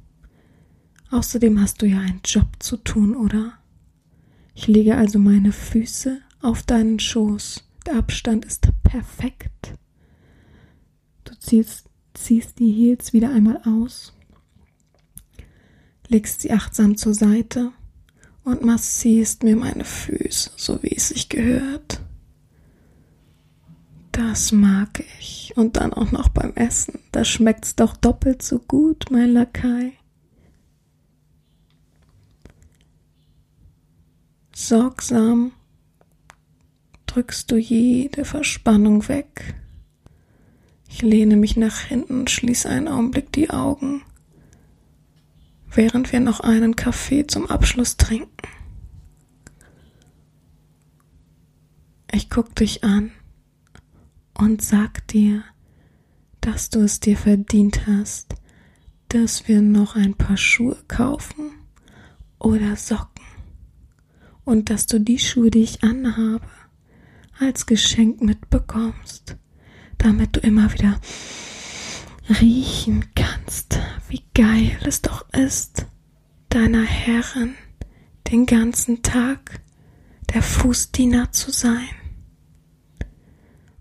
Außerdem 1.10 1.58
hast 1.58 1.80
du 1.80 1.86
ja 1.86 2.00
einen 2.00 2.20
Job 2.22 2.48
zu 2.58 2.76
tun, 2.76 3.16
oder? 3.16 3.54
Ich 4.54 4.66
lege 4.66 4.94
also 4.98 5.18
meine 5.18 5.52
Füße 5.52 6.20
auf 6.42 6.62
deinen 6.62 7.00
Schoß. 7.00 7.64
Der 7.86 7.96
Abstand 7.96 8.44
ist 8.44 8.68
perfekt. 8.82 9.72
Du 11.24 11.32
ziehst, 11.40 11.86
ziehst 12.12 12.58
die 12.58 12.72
Heels 12.72 13.14
wieder 13.14 13.30
einmal 13.30 13.62
aus, 13.64 14.12
legst 16.08 16.42
sie 16.42 16.52
achtsam 16.52 16.98
zur 16.98 17.14
Seite 17.14 17.72
und 18.42 18.60
massierst 18.62 19.44
mir 19.44 19.56
meine 19.56 19.86
Füße, 19.86 20.50
so 20.56 20.82
wie 20.82 20.94
es 20.94 21.08
sich 21.08 21.30
gehört. 21.30 22.02
Das 24.14 24.52
mag 24.52 25.02
ich. 25.18 25.52
Und 25.56 25.76
dann 25.76 25.92
auch 25.92 26.12
noch 26.12 26.28
beim 26.28 26.54
Essen. 26.54 27.00
Da 27.10 27.24
schmeckt's 27.24 27.74
doch 27.74 27.96
doppelt 27.96 28.42
so 28.42 28.60
gut, 28.60 29.06
mein 29.10 29.30
Lakai. 29.32 29.92
Sorgsam 34.54 35.50
drückst 37.06 37.50
du 37.50 37.56
jede 37.56 38.24
Verspannung 38.24 39.08
weg. 39.08 39.56
Ich 40.88 41.02
lehne 41.02 41.34
mich 41.36 41.56
nach 41.56 41.80
hinten 41.80 42.28
schließe 42.28 42.68
einen 42.68 42.86
Augenblick 42.86 43.32
die 43.32 43.50
Augen, 43.50 44.02
während 45.72 46.12
wir 46.12 46.20
noch 46.20 46.38
einen 46.38 46.76
Kaffee 46.76 47.26
zum 47.26 47.46
Abschluss 47.46 47.96
trinken. 47.96 48.30
Ich 52.12 52.30
guck 52.30 52.54
dich 52.54 52.84
an 52.84 53.10
und 54.38 54.62
sag 54.62 55.06
dir, 55.08 55.44
dass 56.40 56.70
du 56.70 56.80
es 56.80 57.00
dir 57.00 57.16
verdient 57.16 57.86
hast, 57.86 58.34
dass 59.08 59.48
wir 59.48 59.62
noch 59.62 59.96
ein 59.96 60.14
paar 60.14 60.36
Schuhe 60.36 60.76
kaufen 60.88 61.52
oder 62.38 62.76
Socken 62.76 63.24
und 64.44 64.70
dass 64.70 64.86
du 64.86 64.98
die 64.98 65.18
Schuhe, 65.18 65.50
die 65.50 65.62
ich 65.62 65.82
anhabe, 65.82 66.46
als 67.38 67.66
Geschenk 67.66 68.20
mitbekommst, 68.20 69.36
damit 69.98 70.36
du 70.36 70.40
immer 70.40 70.72
wieder 70.72 71.00
riechen 72.40 73.06
kannst, 73.14 73.78
wie 74.08 74.22
geil 74.34 74.78
es 74.84 75.02
doch 75.02 75.28
ist, 75.32 75.86
deiner 76.48 76.84
Herrin 76.84 77.54
den 78.30 78.46
ganzen 78.46 79.02
Tag 79.02 79.60
der 80.32 80.42
Fußdiener 80.42 81.32
zu 81.32 81.50
sein. 81.50 82.03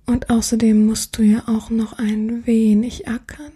Und 0.06 0.30
außerdem 0.30 0.86
musst 0.86 1.18
du 1.18 1.24
ja 1.24 1.44
auch 1.48 1.70
noch 1.70 1.94
ein 1.94 2.46
wenig 2.46 3.08
ackern. 3.08 3.54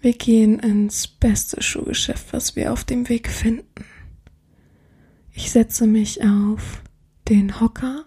Wir 0.00 0.12
gehen 0.12 0.58
ins 0.58 1.06
beste 1.08 1.62
Schuhgeschäft, 1.62 2.32
was 2.32 2.56
wir 2.56 2.72
auf 2.72 2.84
dem 2.84 3.08
Weg 3.08 3.28
finden. 3.28 3.84
Ich 5.32 5.50
setze 5.50 5.86
mich 5.86 6.22
auf 6.22 6.82
den 7.28 7.60
Hocker, 7.60 8.04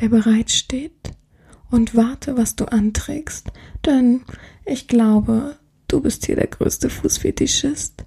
der 0.00 0.08
bereitsteht, 0.08 1.12
und 1.70 1.94
warte, 1.94 2.36
was 2.36 2.56
du 2.56 2.64
anträgst, 2.64 3.52
denn 3.84 4.22
ich 4.64 4.88
glaube, 4.88 5.56
du 5.86 6.00
bist 6.00 6.26
hier 6.26 6.36
der 6.36 6.46
größte 6.46 6.90
Fußfetischist. 6.90 8.04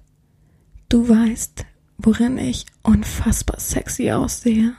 Du 0.88 1.08
weißt, 1.08 1.64
worin 1.98 2.38
ich 2.38 2.66
unfassbar 2.82 3.60
sexy 3.60 4.10
aussehe. 4.10 4.74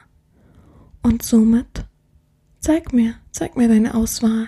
Und 1.02 1.24
somit 1.24 1.86
zeig 2.64 2.94
mir, 2.94 3.16
zeig 3.32 3.58
mir 3.58 3.68
deine 3.68 3.94
Auswahl. 3.94 4.48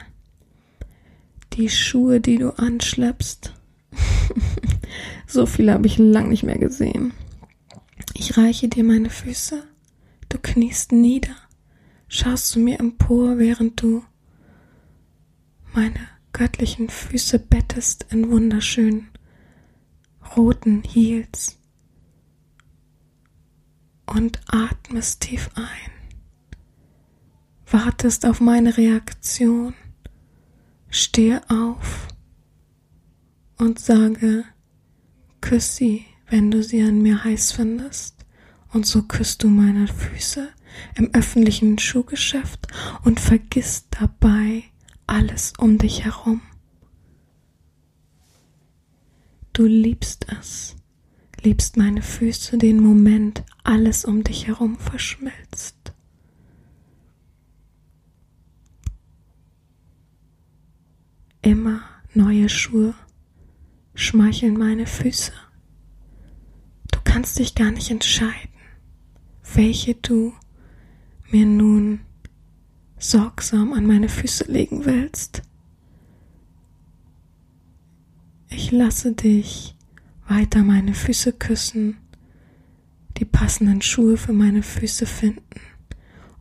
Die 1.54 1.70
Schuhe, 1.70 2.20
die 2.22 2.38
du 2.38 2.58
anschleppst. 2.58 3.54
so 5.28 5.46
viele 5.46 5.74
habe 5.74 5.88
ich 5.88 5.98
lang 5.98 6.30
nicht 6.30 6.44
mehr 6.44 6.58
gesehen. 6.58 7.14
Ich 8.14 8.38
reiche 8.38 8.70
dir 8.70 8.84
meine 8.84 9.10
Füße, 9.10 9.64
du 10.30 10.38
kniest 10.42 10.92
nieder, 10.94 11.36
schaust 12.08 12.50
zu 12.50 12.60
mir 12.60 12.80
empor, 12.80 13.38
während 13.38 13.82
du 13.82 14.04
meine 15.74 16.00
göttlichen 16.32 16.90
Füße 16.90 17.40
bettest 17.40 18.08
in 18.12 18.32
wunderschönen 18.32 19.10
roten 20.36 20.84
Heels 20.84 21.58
und 24.06 24.40
atmest 24.48 25.22
tief 25.22 25.50
ein, 25.56 25.95
wartest 27.70 28.26
auf 28.26 28.42
meine 28.42 28.78
Reaktion, 28.78 29.74
stehe 30.90 31.42
auf 31.50 32.08
und 33.58 33.80
sage, 33.80 34.46
küss 35.42 35.76
sie 35.76 36.06
wenn 36.28 36.52
du 36.52 36.64
sie 36.64 36.82
an 36.82 37.02
mir 37.02 37.24
heiß 37.24 37.52
findest. 37.52 38.26
Und 38.72 38.86
so 38.86 39.04
küsst 39.04 39.44
du 39.44 39.48
meine 39.48 39.88
Füße 39.88 40.50
im 40.96 41.14
öffentlichen 41.14 41.80
Schuhgeschäft 41.80 42.68
und 43.04 43.20
vergisst 43.20 43.88
dabei 43.92 44.64
alles 45.08 45.54
um 45.58 45.78
dich 45.78 46.04
herum. 46.04 46.42
Du 49.54 49.66
liebst 49.66 50.28
es, 50.38 50.76
liebst 51.42 51.78
meine 51.78 52.02
Füße, 52.02 52.58
den 52.58 52.82
Moment, 52.82 53.44
alles 53.64 54.04
um 54.04 54.24
dich 54.26 54.48
herum 54.48 54.78
verschmilzt. 54.78 55.85
Immer 61.46 61.82
neue 62.16 62.50
Schuhe. 62.50 62.96
Schmeicheln 63.94 64.58
meine 64.58 64.88
Füße. 64.88 65.32
Kannst 67.04 67.38
dich 67.38 67.54
gar 67.54 67.70
nicht 67.70 67.92
entscheiden, 67.92 68.50
welche 69.54 69.94
du 69.94 70.34
mir 71.30 71.46
nun 71.46 72.00
sorgsam 72.98 73.74
an 73.74 73.86
meine 73.86 74.10
Füße 74.10 74.52
legen 74.52 74.86
willst. 74.86 75.44
Ich 78.50 78.72
lasse 78.72 79.14
dich 79.14 79.76
weiter 80.28 80.64
meine 80.64 80.96
Füße 80.96 81.32
küssen, 81.32 81.98
die 83.18 83.26
passenden 83.26 83.84
Schuhe 83.84 84.18
für 84.18 84.34
meine 84.34 84.64
Füße 84.64 85.06
finden 85.06 85.62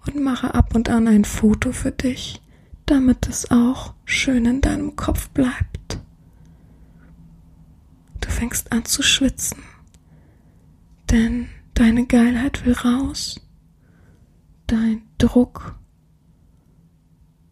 und 0.07 0.25
mache 0.25 0.55
ab 0.55 0.75
und 0.75 0.89
an 0.89 1.07
ein 1.09 1.27
Foto 1.27 1.73
für 1.73 1.93
dich, 1.93 2.41
damit 2.87 3.29
es 3.29 3.51
auch 3.51 3.95
schön 4.05 4.47
in 4.47 4.61
deinem 4.61 4.97
Kopf 4.97 5.29
bleibt. 5.31 5.99
Du 8.21 8.29
fängst 8.29 8.73
an 8.73 8.85
zu 8.85 9.03
schwitzen 9.03 9.63
denn 11.15 11.49
deine 11.75 12.07
Geilheit 12.07 12.67
will 12.67 12.73
raus. 12.73 13.41
Dein 14.67 15.03
Druck 15.19 15.79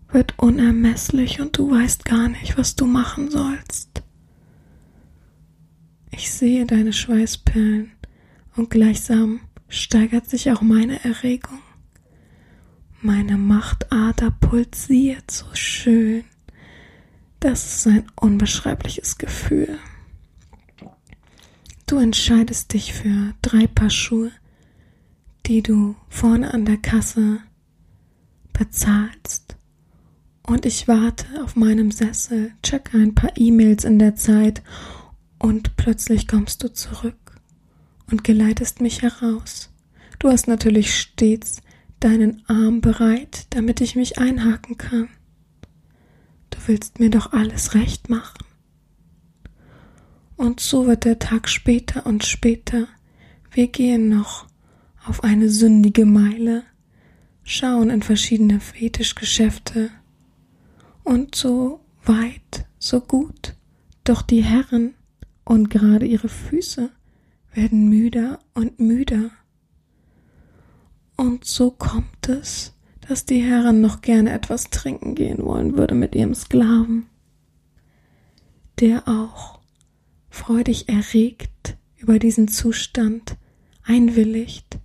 wird 0.08 0.36
unermesslich 0.38 1.40
und 1.40 1.56
du 1.56 1.70
weißt 1.70 2.04
gar 2.04 2.28
nicht, 2.28 2.58
was 2.58 2.74
du 2.74 2.86
machen 2.86 3.30
sollst. 3.30 4.02
Ich 6.10 6.32
sehe 6.32 6.66
deine 6.66 6.92
Schweißperlen 6.92 7.92
und 8.56 8.68
gleichsam 8.68 9.40
steigert 9.68 10.28
sich 10.28 10.50
auch 10.50 10.60
meine 10.60 11.02
Erregung. 11.04 11.60
Meine 13.04 13.36
Machtader 13.36 14.30
pulsiert 14.30 15.28
so 15.28 15.46
schön. 15.54 16.22
Das 17.40 17.78
ist 17.78 17.86
ein 17.88 18.06
unbeschreibliches 18.14 19.18
Gefühl. 19.18 19.76
Du 21.88 21.98
entscheidest 21.98 22.72
dich 22.72 22.92
für 22.92 23.34
drei 23.42 23.66
Paar 23.66 23.90
Schuhe, 23.90 24.30
die 25.46 25.62
du 25.62 25.96
vorne 26.08 26.54
an 26.54 26.64
der 26.64 26.76
Kasse 26.76 27.40
bezahlst. 28.52 29.56
Und 30.46 30.64
ich 30.64 30.86
warte 30.86 31.42
auf 31.42 31.56
meinem 31.56 31.90
Sessel, 31.90 32.52
checke 32.62 32.98
ein 32.98 33.16
paar 33.16 33.32
E-Mails 33.36 33.82
in 33.82 33.98
der 33.98 34.14
Zeit 34.14 34.62
und 35.40 35.74
plötzlich 35.74 36.28
kommst 36.28 36.62
du 36.62 36.72
zurück 36.72 37.40
und 38.12 38.22
geleitest 38.22 38.80
mich 38.80 39.02
heraus. 39.02 39.70
Du 40.20 40.28
hast 40.28 40.46
natürlich 40.46 40.94
stets 40.96 41.62
deinen 42.04 42.42
Arm 42.48 42.80
bereit, 42.80 43.46
damit 43.50 43.80
ich 43.80 43.96
mich 43.96 44.18
einhaken 44.18 44.76
kann. 44.76 45.08
Du 46.50 46.58
willst 46.66 47.00
mir 47.00 47.10
doch 47.10 47.32
alles 47.32 47.74
recht 47.74 48.08
machen. 48.08 48.44
Und 50.36 50.60
so 50.60 50.86
wird 50.86 51.04
der 51.04 51.18
Tag 51.18 51.48
später 51.48 52.04
und 52.06 52.24
später. 52.24 52.88
Wir 53.52 53.68
gehen 53.68 54.08
noch 54.08 54.46
auf 55.06 55.24
eine 55.24 55.48
sündige 55.48 56.04
Meile, 56.04 56.64
schauen 57.44 57.90
in 57.90 58.02
verschiedene 58.02 58.60
Fetischgeschäfte. 58.60 59.90
Und 61.04 61.34
so 61.34 61.80
weit, 62.04 62.66
so 62.78 63.00
gut. 63.00 63.54
Doch 64.04 64.22
die 64.22 64.42
Herren 64.42 64.94
und 65.44 65.70
gerade 65.70 66.06
ihre 66.06 66.28
Füße 66.28 66.90
werden 67.54 67.88
müder 67.88 68.40
und 68.54 68.80
müder. 68.80 69.30
Und 71.22 71.44
so 71.44 71.70
kommt 71.70 72.28
es, 72.28 72.74
dass 73.06 73.24
die 73.24 73.40
Herren 73.40 73.80
noch 73.80 74.00
gerne 74.00 74.32
etwas 74.32 74.70
trinken 74.70 75.14
gehen 75.14 75.44
wollen 75.44 75.76
würde 75.76 75.94
mit 75.94 76.16
ihrem 76.16 76.34
Sklaven, 76.34 77.06
der 78.80 79.06
auch 79.06 79.60
freudig 80.30 80.88
erregt 80.88 81.76
über 81.96 82.18
diesen 82.18 82.48
Zustand, 82.48 83.36
einwilligt. 83.84 84.80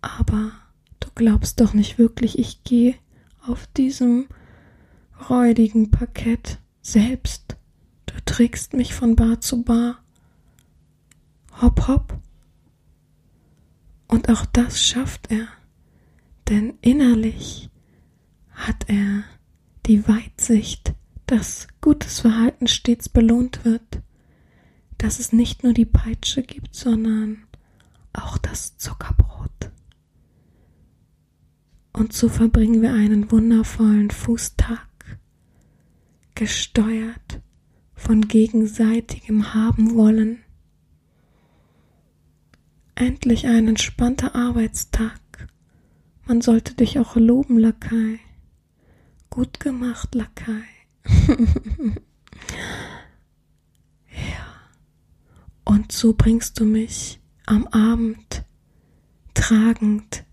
Aber 0.00 0.50
du 0.98 1.10
glaubst 1.14 1.60
doch 1.60 1.74
nicht 1.74 1.98
wirklich, 1.98 2.36
ich 2.36 2.64
gehe 2.64 2.96
auf 3.46 3.68
diesem 3.68 4.26
räudigen 5.30 5.92
Parkett 5.92 6.58
selbst. 6.82 7.56
Du 8.06 8.14
trägst 8.24 8.72
mich 8.72 8.94
von 8.94 9.14
Bar 9.14 9.40
zu 9.40 9.62
Bar. 9.62 10.02
Hopp, 11.62 11.86
hopp. 11.86 12.18
Und 14.08 14.28
auch 14.30 14.46
das 14.46 14.82
schafft 14.82 15.30
er, 15.30 15.46
denn 16.48 16.74
innerlich 16.80 17.70
hat 18.50 18.88
er 18.88 19.24
die 19.86 20.08
Weitsicht, 20.08 20.94
dass 21.26 21.68
gutes 21.80 22.20
Verhalten 22.20 22.66
stets 22.66 23.08
belohnt 23.08 23.64
wird, 23.64 24.02
dass 24.96 25.18
es 25.18 25.32
nicht 25.32 25.62
nur 25.62 25.74
die 25.74 25.84
Peitsche 25.84 26.42
gibt, 26.42 26.74
sondern 26.74 27.44
auch 28.14 28.38
das 28.38 28.78
Zuckerbrot. 28.78 29.70
Und 31.92 32.12
so 32.12 32.28
verbringen 32.28 32.80
wir 32.80 32.94
einen 32.94 33.30
wundervollen 33.30 34.10
Fußtag, 34.10 34.86
gesteuert 36.34 37.40
von 37.94 38.22
gegenseitigem 38.22 39.52
Haben 39.52 39.94
wollen. 39.94 40.38
Endlich 42.98 43.46
ein 43.46 43.68
entspannter 43.68 44.34
Arbeitstag. 44.34 45.20
Man 46.26 46.40
sollte 46.40 46.74
dich 46.74 46.98
auch 46.98 47.14
loben, 47.14 47.56
Lakai. 47.56 48.18
Gut 49.30 49.60
gemacht, 49.60 50.16
Lakai. 50.16 50.64
ja. 54.10 54.74
Und 55.64 55.92
so 55.92 56.12
bringst 56.12 56.58
du 56.58 56.64
mich 56.64 57.20
am 57.46 57.68
Abend 57.68 58.44
tragend 59.32 60.24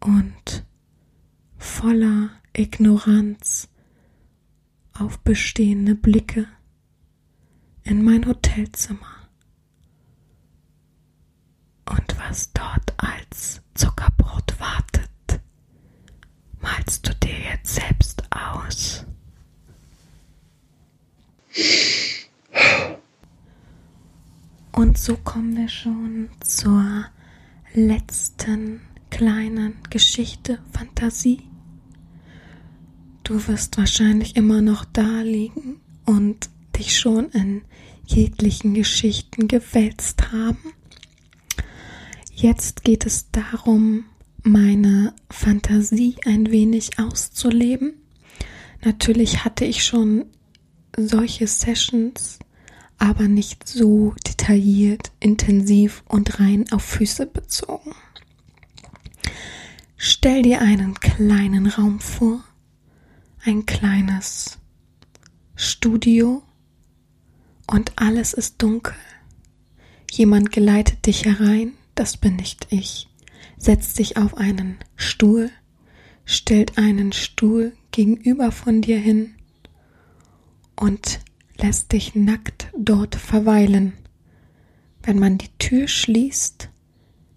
und 0.00 0.64
voller 1.58 2.30
Ignoranz 2.54 3.68
auf 4.94 5.18
bestehende 5.18 5.94
Blicke 5.94 6.46
in 7.84 8.02
mein 8.02 8.26
Hotelzimmer. 8.26 9.17
Und 11.90 12.18
was 12.18 12.52
dort 12.52 12.92
als 12.98 13.62
Zuckerbrot 13.74 14.58
wartet, 14.60 15.40
malst 16.60 17.08
du 17.08 17.14
dir 17.14 17.38
jetzt 17.38 17.74
selbst 17.76 18.22
aus. 18.30 19.04
Und 24.72 24.98
so 24.98 25.16
kommen 25.16 25.56
wir 25.56 25.68
schon 25.68 26.28
zur 26.40 27.06
letzten 27.74 28.80
kleinen 29.10 29.76
Geschichte, 29.90 30.58
Fantasie. 30.72 31.42
Du 33.24 33.46
wirst 33.48 33.76
wahrscheinlich 33.78 34.36
immer 34.36 34.60
noch 34.60 34.84
da 34.84 35.22
liegen 35.22 35.80
und 36.04 36.48
dich 36.76 36.98
schon 36.98 37.30
in 37.30 37.62
jeglichen 38.06 38.74
Geschichten 38.74 39.48
gewälzt 39.48 40.32
haben. 40.32 40.58
Jetzt 42.40 42.84
geht 42.84 43.04
es 43.04 43.32
darum, 43.32 44.04
meine 44.44 45.12
Fantasie 45.28 46.14
ein 46.24 46.52
wenig 46.52 47.00
auszuleben. 47.00 47.94
Natürlich 48.84 49.44
hatte 49.44 49.64
ich 49.64 49.84
schon 49.84 50.24
solche 50.96 51.48
Sessions, 51.48 52.38
aber 52.96 53.26
nicht 53.26 53.66
so 53.66 54.14
detailliert, 54.24 55.10
intensiv 55.18 56.04
und 56.06 56.38
rein 56.38 56.70
auf 56.70 56.84
Füße 56.84 57.26
bezogen. 57.26 57.96
Stell 59.96 60.42
dir 60.42 60.60
einen 60.60 60.94
kleinen 60.94 61.66
Raum 61.66 61.98
vor, 61.98 62.44
ein 63.44 63.66
kleines 63.66 64.58
Studio 65.56 66.44
und 67.66 67.94
alles 67.96 68.32
ist 68.32 68.62
dunkel. 68.62 68.94
Jemand 70.12 70.52
geleitet 70.52 71.04
dich 71.04 71.24
herein, 71.24 71.72
das 71.98 72.16
bin 72.16 72.36
nicht 72.36 72.68
ich, 72.70 73.08
setzt 73.56 73.98
dich 73.98 74.16
auf 74.16 74.36
einen 74.36 74.78
Stuhl, 74.94 75.50
stellt 76.24 76.78
einen 76.78 77.12
Stuhl 77.12 77.72
gegenüber 77.90 78.52
von 78.52 78.82
dir 78.82 78.98
hin 78.98 79.34
und 80.76 81.18
lässt 81.56 81.90
dich 81.90 82.14
nackt 82.14 82.68
dort 82.78 83.16
verweilen. 83.16 83.94
Wenn 85.02 85.18
man 85.18 85.38
die 85.38 85.50
Tür 85.58 85.88
schließt, 85.88 86.68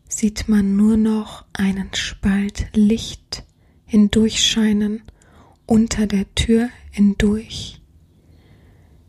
sieht 0.08 0.48
man 0.48 0.76
nur 0.76 0.96
noch 0.96 1.46
einen 1.54 1.92
Spalt 1.96 2.68
Licht 2.76 3.44
hindurchscheinen 3.86 5.02
unter 5.66 6.06
der 6.06 6.36
Tür 6.36 6.70
hindurch. 6.92 7.82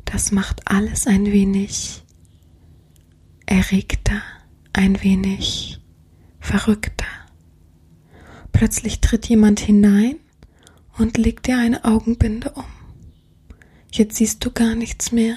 Das 0.07 0.33
macht 0.33 0.62
alles 0.71 1.07
ein 1.07 1.27
wenig 1.27 2.05
erregter, 3.45 4.23
ein 4.73 5.03
wenig 5.03 5.81
verrückter. 6.41 7.07
Plötzlich 8.53 9.01
tritt 9.01 9.27
jemand 9.27 9.61
hinein 9.61 10.17
und 10.99 11.17
legt 11.19 11.47
dir 11.47 11.59
eine 11.59 11.85
Augenbinde 11.85 12.51
um. 12.51 12.65
Jetzt 13.91 14.17
siehst 14.17 14.45
du 14.45 14.51
gar 14.51 14.75
nichts 14.75 15.13
mehr, 15.13 15.37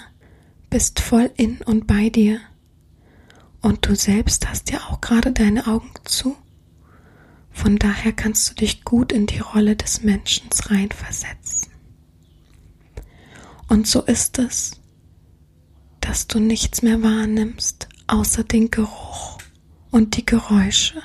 bist 0.69 0.99
voll 0.99 1.31
in 1.37 1.61
und 1.61 1.87
bei 1.87 2.09
dir. 2.09 2.39
Und 3.61 3.87
du 3.87 3.95
selbst 3.95 4.47
hast 4.49 4.71
ja 4.71 4.79
auch 4.89 5.01
gerade 5.01 5.31
deine 5.31 5.67
Augen 5.67 5.91
zu. 6.03 6.35
Von 7.51 7.77
daher 7.77 8.11
kannst 8.11 8.49
du 8.49 8.55
dich 8.55 8.83
gut 8.83 9.11
in 9.11 9.27
die 9.27 9.39
Rolle 9.39 9.75
des 9.75 10.03
Menschen 10.03 10.49
reinversetzen. 10.51 11.71
Und 13.67 13.87
so 13.87 14.03
ist 14.03 14.37
es, 14.39 14.79
dass 15.99 16.27
du 16.27 16.39
nichts 16.39 16.81
mehr 16.81 17.01
wahrnimmst, 17.01 17.87
außer 18.07 18.43
den 18.43 18.71
Geruch 18.71 19.37
und 19.91 20.17
die 20.17 20.25
Geräusche. 20.25 21.01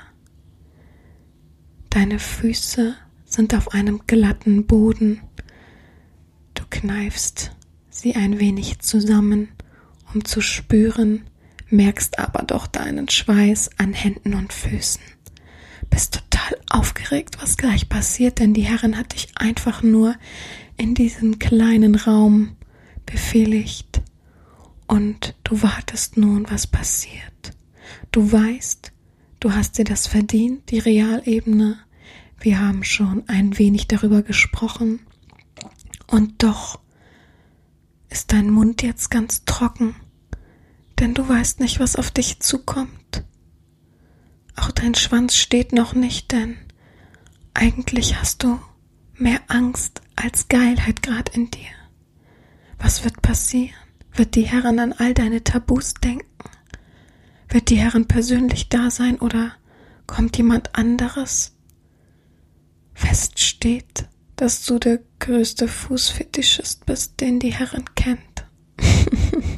Deine 1.90 2.18
Füße 2.18 2.94
sind 3.24 3.54
auf 3.54 3.72
einem 3.72 4.02
glatten 4.06 4.66
Boden 4.66 5.20
kneifst 6.70 7.52
sie 7.90 8.14
ein 8.14 8.40
wenig 8.40 8.78
zusammen, 8.78 9.48
um 10.14 10.24
zu 10.24 10.40
spüren, 10.40 11.26
merkst 11.68 12.18
aber 12.18 12.44
doch 12.44 12.66
deinen 12.66 13.08
Schweiß 13.08 13.70
an 13.76 13.92
Händen 13.92 14.34
und 14.34 14.52
Füßen. 14.52 15.02
Bist 15.90 16.14
total 16.14 16.58
aufgeregt, 16.70 17.36
was 17.40 17.56
gleich 17.56 17.88
passiert, 17.88 18.38
denn 18.38 18.54
die 18.54 18.62
Herrin 18.62 18.96
hat 18.96 19.12
dich 19.12 19.28
einfach 19.34 19.82
nur 19.82 20.14
in 20.76 20.94
diesen 20.94 21.38
kleinen 21.38 21.96
Raum 21.96 22.56
befehligt 23.06 24.00
und 24.90 25.37
du 25.44 25.62
wartest 25.62 26.16
nun, 26.16 26.50
was 26.50 26.66
passiert. 26.66 27.53
Du 28.11 28.33
weißt, 28.33 28.90
du 29.38 29.53
hast 29.53 29.79
dir 29.79 29.85
das 29.85 30.09
verdient, 30.09 30.68
die 30.70 30.81
Realebene. 30.81 31.79
Wir 32.40 32.59
haben 32.59 32.83
schon 32.83 33.22
ein 33.29 33.57
wenig 33.57 33.87
darüber 33.87 34.22
gesprochen. 34.22 34.98
Und 36.09 36.42
doch 36.42 36.81
ist 38.09 38.33
dein 38.33 38.50
Mund 38.50 38.83
jetzt 38.83 39.12
ganz 39.12 39.44
trocken, 39.44 39.94
denn 40.98 41.14
du 41.14 41.29
weißt 41.29 41.61
nicht, 41.61 41.79
was 41.79 41.94
auf 41.94 42.11
dich 42.11 42.40
zukommt. 42.40 43.22
Auch 44.57 44.72
dein 44.72 44.96
Schwanz 44.96 45.37
steht 45.37 45.72
noch 45.72 45.94
nicht, 45.94 46.33
denn 46.33 46.57
eigentlich 47.55 48.18
hast 48.18 48.42
du 48.42 48.59
mehr 49.14 49.40
Angst 49.46 50.03
als 50.16 50.48
Geilheit 50.48 51.00
grad 51.05 51.29
in 51.37 51.48
dir. 51.48 51.70
Was 52.79 53.05
wird 53.05 53.22
passieren? 53.22 53.89
Wird 54.20 54.35
die 54.35 54.42
Herrin 54.42 54.78
an 54.78 54.92
all 54.92 55.14
deine 55.14 55.44
Tabus 55.44 55.94
denken? 55.94 56.28
Wird 57.48 57.70
die 57.70 57.78
Herrin 57.78 58.06
persönlich 58.06 58.68
da 58.68 58.90
sein 58.90 59.18
oder 59.18 59.52
kommt 60.06 60.37
jemand 60.37 60.74
anderes? 60.74 61.56
Fest 62.92 63.40
steht, 63.40 64.11
dass 64.36 64.66
du 64.66 64.78
der 64.78 65.01
größte 65.20 65.68
Fußfetischist 65.68 66.84
bist, 66.84 67.18
den 67.22 67.40
die 67.40 67.55
Herren 67.55 67.86
kennt. 67.95 68.45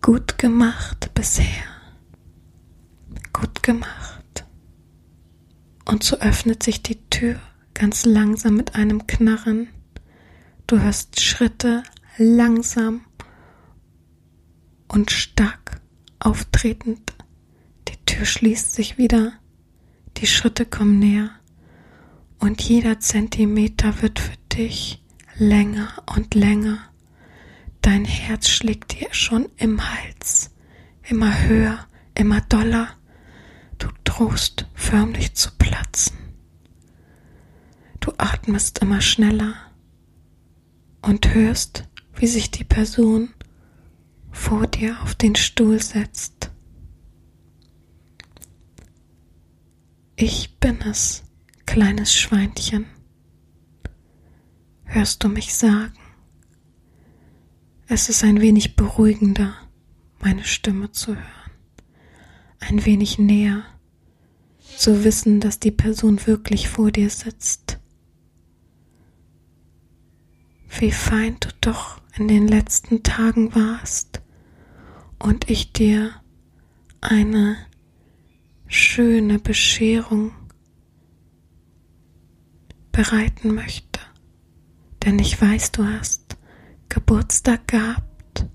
Gut 0.00 0.38
gemacht 0.38 1.10
bisher. 1.14 1.64
Gut 3.32 3.64
gemacht. 3.64 4.44
Und 5.84 6.04
so 6.04 6.20
öffnet 6.20 6.62
sich 6.62 6.84
die 6.84 7.00
Tür 7.10 7.40
ganz 7.74 8.06
langsam 8.06 8.54
mit 8.54 8.76
einem 8.76 9.08
Knarren. 9.08 9.66
Du 10.68 10.78
hörst 10.78 11.20
Schritte 11.20 11.82
langsam 12.16 13.02
und 14.88 15.10
stark 15.10 15.80
auftretend. 16.18 17.14
Die 17.88 17.96
Tür 18.06 18.24
schließt 18.24 18.74
sich 18.74 18.98
wieder. 18.98 19.32
Die 20.18 20.26
Schritte 20.26 20.64
kommen 20.64 20.98
näher 20.98 21.30
und 22.38 22.62
jeder 22.62 23.00
Zentimeter 23.00 24.00
wird 24.02 24.20
für 24.20 24.36
dich 24.52 25.02
länger 25.36 25.88
und 26.14 26.34
länger. 26.34 26.78
Dein 27.82 28.04
Herz 28.04 28.48
schlägt 28.48 29.00
dir 29.00 29.12
schon 29.12 29.48
im 29.56 29.80
Hals, 29.82 30.50
immer 31.08 31.42
höher, 31.42 31.86
immer 32.14 32.40
doller. 32.42 32.88
Du 33.78 33.88
drohst 34.04 34.66
förmlich 34.74 35.34
zu 35.34 35.50
platzen. 35.58 36.16
Du 38.00 38.12
atmest 38.18 38.78
immer 38.78 39.00
schneller 39.00 39.54
und 41.02 41.34
hörst, 41.34 41.84
wie 42.16 42.26
sich 42.26 42.50
die 42.50 42.64
Person 42.64 43.34
vor 44.30 44.66
dir 44.66 45.00
auf 45.02 45.14
den 45.14 45.34
Stuhl 45.34 45.80
setzt. 45.80 46.50
Ich 50.16 50.58
bin 50.58 50.80
es, 50.82 51.24
kleines 51.66 52.14
Schweinchen, 52.14 52.86
hörst 54.84 55.24
du 55.24 55.28
mich 55.28 55.54
sagen. 55.54 55.92
Es 57.86 58.08
ist 58.08 58.24
ein 58.24 58.40
wenig 58.40 58.76
beruhigender, 58.76 59.54
meine 60.20 60.44
Stimme 60.44 60.92
zu 60.92 61.16
hören, 61.16 61.50
ein 62.60 62.84
wenig 62.84 63.18
näher, 63.18 63.64
zu 64.76 65.04
wissen, 65.04 65.40
dass 65.40 65.60
die 65.60 65.70
Person 65.70 66.26
wirklich 66.26 66.68
vor 66.68 66.90
dir 66.90 67.10
sitzt. 67.10 67.78
Wie 70.78 70.90
fein 70.90 71.36
du 71.40 71.48
doch 71.60 72.00
in 72.16 72.28
den 72.28 72.46
letzten 72.46 73.02
Tagen 73.02 73.54
warst 73.54 74.20
und 75.18 75.50
ich 75.50 75.72
dir 75.72 76.12
eine 77.00 77.56
schöne 78.66 79.38
Bescherung 79.38 80.32
bereiten 82.92 83.54
möchte. 83.54 84.00
Denn 85.04 85.18
ich 85.18 85.40
weiß, 85.40 85.72
du 85.72 85.86
hast 85.86 86.36
Geburtstag 86.88 87.66
gehabt. 87.66 88.46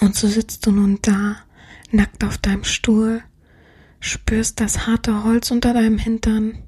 Und 0.00 0.14
so 0.16 0.26
sitzt 0.26 0.66
du 0.66 0.72
nun 0.72 0.98
da, 1.02 1.36
nackt 1.92 2.24
auf 2.24 2.38
deinem 2.38 2.64
Stuhl, 2.64 3.22
spürst 4.00 4.60
das 4.60 4.86
harte 4.86 5.24
Holz 5.24 5.50
unter 5.50 5.72
deinem 5.74 5.98
Hintern, 5.98 6.58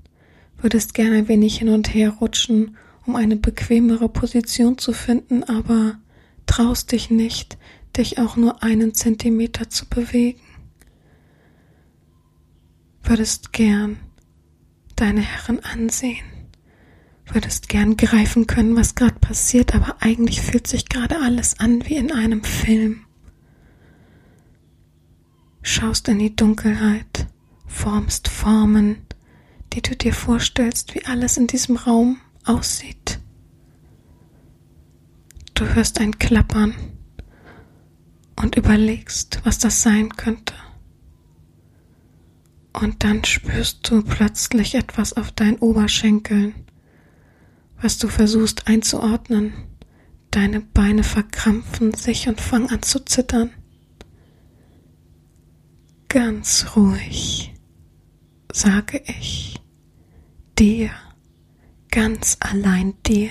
würdest 0.58 0.94
gerne 0.94 1.16
ein 1.16 1.28
wenig 1.28 1.58
hin 1.58 1.70
und 1.70 1.92
her 1.92 2.10
rutschen, 2.10 2.76
um 3.06 3.16
eine 3.16 3.36
bequemere 3.36 4.08
Position 4.08 4.78
zu 4.78 4.92
finden, 4.92 5.44
aber 5.44 5.98
traust 6.46 6.92
dich 6.92 7.10
nicht, 7.10 7.58
dich 7.96 8.18
auch 8.18 8.36
nur 8.36 8.62
einen 8.62 8.94
Zentimeter 8.94 9.68
zu 9.68 9.88
bewegen. 9.88 10.40
Würdest 13.02 13.52
gern 13.52 13.98
deine 14.96 15.20
Herren 15.20 15.60
ansehen, 15.60 16.24
würdest 17.26 17.68
gern 17.68 17.96
greifen 17.96 18.46
können, 18.46 18.76
was 18.76 18.94
gerade 18.94 19.18
passiert, 19.18 19.74
aber 19.74 19.96
eigentlich 20.00 20.40
fühlt 20.40 20.66
sich 20.66 20.88
gerade 20.88 21.18
alles 21.20 21.58
an 21.58 21.84
wie 21.88 21.96
in 21.96 22.12
einem 22.12 22.44
Film. 22.44 23.04
Schaust 25.62 26.08
in 26.08 26.18
die 26.18 26.34
Dunkelheit, 26.34 27.26
formst 27.66 28.28
Formen, 28.28 28.98
die 29.72 29.82
du 29.82 29.96
dir 29.96 30.12
vorstellst, 30.12 30.94
wie 30.94 31.04
alles 31.06 31.36
in 31.36 31.46
diesem 31.46 31.76
Raum 31.76 32.18
aussieht. 32.44 33.20
Du 35.54 35.66
hörst 35.74 36.00
ein 36.00 36.18
Klappern 36.18 36.74
und 38.36 38.56
überlegst, 38.56 39.40
was 39.44 39.58
das 39.58 39.82
sein 39.82 40.10
könnte. 40.16 40.54
Und 42.72 43.04
dann 43.04 43.22
spürst 43.24 43.88
du 43.90 44.02
plötzlich 44.02 44.74
etwas 44.74 45.12
auf 45.12 45.30
deinen 45.32 45.58
Oberschenkeln, 45.58 46.54
was 47.80 47.98
du 47.98 48.08
versuchst 48.08 48.66
einzuordnen. 48.66 49.52
Deine 50.30 50.60
Beine 50.60 51.04
verkrampfen 51.04 51.92
sich 51.92 52.28
und 52.28 52.40
fangen 52.40 52.70
an 52.70 52.82
zu 52.82 53.04
zittern. 53.04 53.50
Ganz 56.08 56.74
ruhig, 56.74 57.54
sage 58.52 59.02
ich, 59.06 59.60
dir, 60.58 60.90
ganz 61.92 62.36
allein 62.40 62.94
dir. 63.06 63.30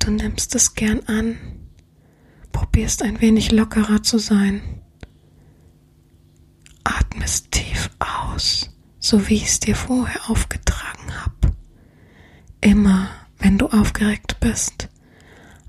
Du 0.00 0.10
nimmst 0.10 0.56
es 0.56 0.74
gern 0.74 1.00
an, 1.06 1.36
probierst 2.50 3.04
ein 3.04 3.20
wenig 3.20 3.52
lockerer 3.52 4.02
zu 4.02 4.18
sein 4.18 4.82
atmest 6.84 7.52
tief 7.52 7.90
aus, 8.00 8.70
so 8.98 9.28
wie 9.28 9.36
ich 9.36 9.44
es 9.44 9.60
dir 9.60 9.76
vorher 9.76 10.28
aufgetragen 10.28 11.14
habe. 11.20 11.56
Immer, 12.60 13.10
wenn 13.38 13.58
du 13.58 13.66
aufgeregt 13.68 14.40
bist, 14.40 14.88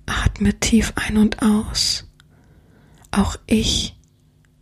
atme 0.08 0.60
tief 0.60 0.94
ein 0.96 1.18
und 1.18 1.42
aus. 1.44 2.10
Auch 3.12 3.38
ich 3.46 4.00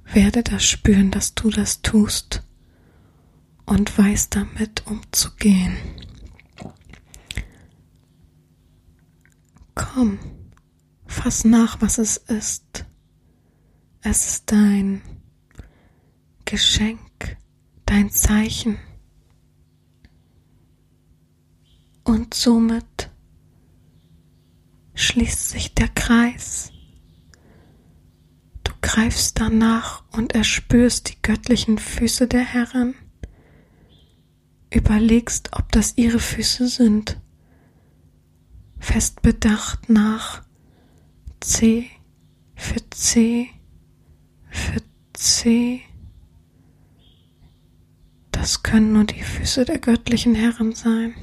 werde 0.03 0.43
das 0.43 0.65
spüren, 0.65 1.11
dass 1.11 1.33
du 1.35 1.49
das 1.49 1.81
tust 1.81 2.43
und 3.65 3.97
weiß 3.97 4.29
damit 4.29 4.85
umzugehen. 4.87 5.77
Komm, 9.75 10.19
fass 11.05 11.43
nach, 11.43 11.81
was 11.81 11.97
es 11.97 12.17
ist. 12.17 12.85
Es 14.01 14.27
ist 14.27 14.51
dein 14.51 15.01
Geschenk, 16.45 17.37
dein 17.85 18.09
Zeichen. 18.09 18.77
Und 22.03 22.33
somit 22.33 23.11
schließt 24.95 25.49
sich 25.49 25.73
der 25.75 25.87
Kreis. 25.87 26.71
Du 28.63 28.71
greifst 28.81 29.39
danach 29.39 30.03
und 30.11 30.33
erspürst 30.33 31.09
die 31.09 31.21
göttlichen 31.21 31.77
Füße 31.77 32.27
der 32.27 32.43
Herren. 32.43 32.95
Überlegst, 34.73 35.49
ob 35.53 35.71
das 35.71 35.97
ihre 35.97 36.19
Füße 36.19 36.67
sind. 36.67 37.19
Fest 38.79 39.21
bedacht 39.21 39.89
nach 39.89 40.43
C 41.39 41.89
für 42.55 42.89
C 42.89 43.49
für 44.49 44.81
C 45.13 45.81
das 48.41 48.63
können 48.63 48.93
nur 48.93 49.03
die 49.03 49.21
Füße 49.21 49.65
der 49.65 49.77
göttlichen 49.77 50.33
Herren 50.33 50.73
sein. 50.73 51.13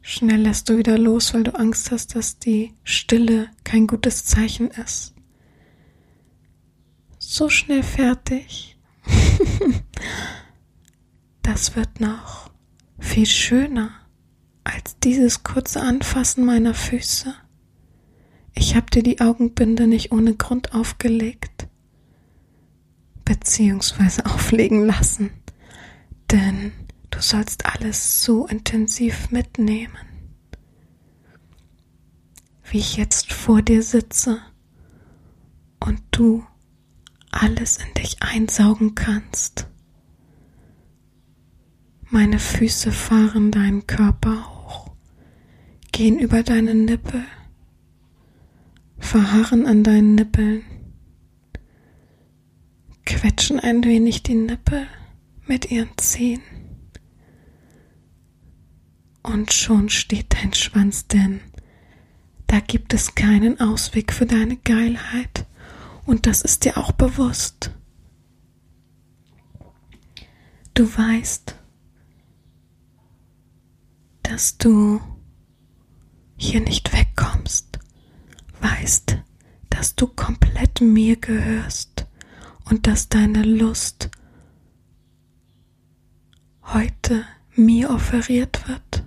Schnell 0.00 0.40
lässt 0.40 0.70
du 0.70 0.78
wieder 0.78 0.96
los, 0.96 1.34
weil 1.34 1.44
du 1.44 1.54
Angst 1.54 1.90
hast, 1.90 2.16
dass 2.16 2.38
die 2.38 2.72
Stille 2.84 3.50
kein 3.62 3.86
gutes 3.86 4.24
Zeichen 4.24 4.70
ist. 4.70 5.14
So 7.18 7.50
schnell 7.50 7.82
fertig. 7.82 8.73
das 11.42 11.76
wird 11.76 12.00
noch 12.00 12.50
viel 12.98 13.26
schöner 13.26 13.90
als 14.64 14.98
dieses 14.98 15.42
kurze 15.42 15.80
Anfassen 15.82 16.44
meiner 16.44 16.74
Füße. 16.74 17.34
Ich 18.54 18.76
hab 18.76 18.90
dir 18.90 19.02
die 19.02 19.20
Augenbinde 19.20 19.86
nicht 19.86 20.12
ohne 20.12 20.34
Grund 20.34 20.74
aufgelegt 20.74 21.68
beziehungsweise 23.24 24.26
auflegen 24.26 24.84
lassen, 24.84 25.30
denn 26.30 26.72
du 27.10 27.20
sollst 27.20 27.66
alles 27.66 28.22
so 28.22 28.46
intensiv 28.46 29.30
mitnehmen, 29.30 29.96
wie 32.64 32.78
ich 32.78 32.96
jetzt 32.96 33.32
vor 33.32 33.62
dir 33.62 33.82
sitze 33.82 34.40
und 35.80 36.00
du 36.10 36.44
alles 37.42 37.78
in 37.78 37.94
dich 37.94 38.22
einsaugen 38.22 38.94
kannst. 38.94 39.68
Meine 42.10 42.38
Füße 42.38 42.92
fahren 42.92 43.50
deinen 43.50 43.86
Körper 43.86 44.46
hoch, 44.48 44.90
gehen 45.92 46.18
über 46.18 46.42
deine 46.42 46.74
Nippel, 46.74 47.24
verharren 48.98 49.66
an 49.66 49.82
deinen 49.82 50.14
Nippeln 50.14 50.62
quetschen 53.04 53.60
ein 53.60 53.84
wenig 53.84 54.22
die 54.22 54.34
Nippel 54.34 54.86
mit 55.46 55.70
ihren 55.70 55.96
Zehen. 55.96 56.42
Und 59.22 59.52
schon 59.52 59.88
steht 59.88 60.34
dein 60.34 60.52
Schwanz, 60.52 61.06
denn 61.06 61.40
da 62.46 62.60
gibt 62.60 62.92
es 62.92 63.14
keinen 63.14 63.60
Ausweg 63.60 64.12
für 64.12 64.26
deine 64.26 64.56
Geilheit 64.58 65.46
und 66.06 66.26
das 66.26 66.42
ist 66.42 66.64
dir 66.64 66.76
auch 66.78 66.92
bewusst. 66.92 67.70
Du 70.74 70.86
weißt, 70.86 71.54
dass 74.22 74.58
du 74.58 75.00
hier 76.36 76.60
nicht 76.60 76.92
wegkommst, 76.92 77.78
weißt, 78.60 79.18
dass 79.70 79.94
du 79.94 80.06
komplett 80.08 80.80
mir 80.80 81.16
gehörst 81.16 82.06
und 82.64 82.86
dass 82.86 83.08
deine 83.08 83.42
Lust 83.42 84.10
heute 86.62 87.24
mir 87.54 87.90
offeriert 87.90 88.68
wird. 88.68 89.04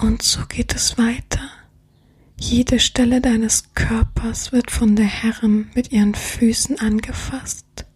Und 0.00 0.22
so 0.22 0.44
geht 0.46 0.74
es 0.74 0.98
weiter. 0.98 1.51
Jede 2.44 2.80
Stelle 2.80 3.20
deines 3.20 3.72
Körpers 3.74 4.50
wird 4.50 4.72
von 4.72 4.96
der 4.96 5.06
Herren 5.06 5.70
mit 5.76 5.92
ihren 5.92 6.16
Füßen 6.16 6.80
angefasst. 6.80 7.86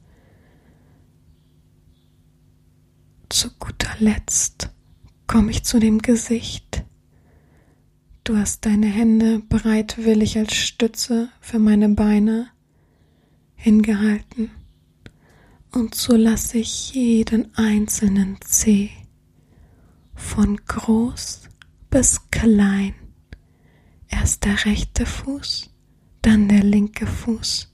Zu 3.28 3.50
guter 3.58 3.90
Letzt 3.98 4.70
komme 5.26 5.50
ich 5.50 5.64
zu 5.64 5.80
dem 5.80 6.00
Gesicht. 6.00 6.84
Du 8.22 8.36
hast 8.36 8.64
deine 8.66 8.86
Hände 8.86 9.40
bereitwillig 9.40 10.38
als 10.38 10.54
Stütze 10.54 11.28
für 11.40 11.58
meine 11.58 11.88
Beine 11.88 12.46
hingehalten 13.56 14.52
Und 15.72 15.96
so 15.96 16.14
lasse 16.14 16.58
ich 16.58 16.94
jeden 16.94 17.52
einzelnen 17.56 18.38
Zeh 18.42 18.90
von 20.14 20.56
groß 20.56 21.48
bis 21.90 22.30
klein. 22.30 22.94
Erst 24.08 24.44
der 24.44 24.64
rechte 24.64 25.06
Fuß, 25.06 25.70
dann 26.22 26.48
der 26.48 26.62
linke 26.62 27.06
Fuß, 27.06 27.72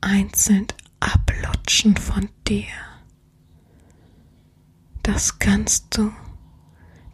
einzeln 0.00 0.66
ablutschen 1.00 1.96
von 1.96 2.28
dir. 2.46 2.66
Das 5.02 5.38
kannst 5.38 5.96
du, 5.96 6.10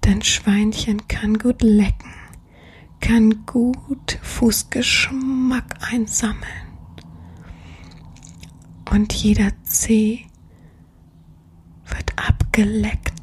denn 0.05 0.23
Schweinchen 0.23 1.07
kann 1.09 1.39
gut 1.39 1.63
lecken, 1.63 2.15
kann 3.01 3.45
gut 3.47 4.19
Fußgeschmack 4.23 5.77
einsammeln. 5.93 6.73
Und 8.91 9.13
jeder 9.13 9.53
Zeh 9.65 10.27
wird 11.87 12.13
abgeleckt, 12.17 13.22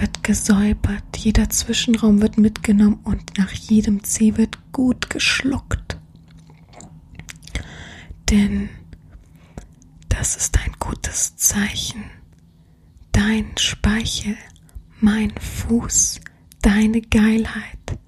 wird 0.00 0.22
gesäubert, 0.22 1.16
jeder 1.16 1.48
Zwischenraum 1.50 2.20
wird 2.20 2.38
mitgenommen 2.38 3.00
und 3.04 3.38
nach 3.38 3.52
jedem 3.52 4.04
Zeh 4.04 4.36
wird 4.36 4.58
gut 4.72 5.10
geschluckt. 5.10 5.98
Denn 8.30 8.68
das 10.08 10.36
ist 10.36 10.58
ein 10.58 10.72
gutes 10.78 11.36
Zeichen. 11.36 12.04
Dein 13.12 13.56
Speichel, 13.56 14.36
mein 15.00 15.32
Fuß, 15.38 16.20
deine 16.62 17.00
Geilheit, 17.00 17.98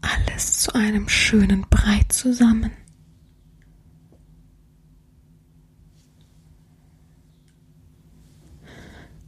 alles 0.00 0.60
zu 0.60 0.74
einem 0.74 1.08
schönen 1.08 1.62
Brei 1.68 2.00
zusammen. 2.08 2.72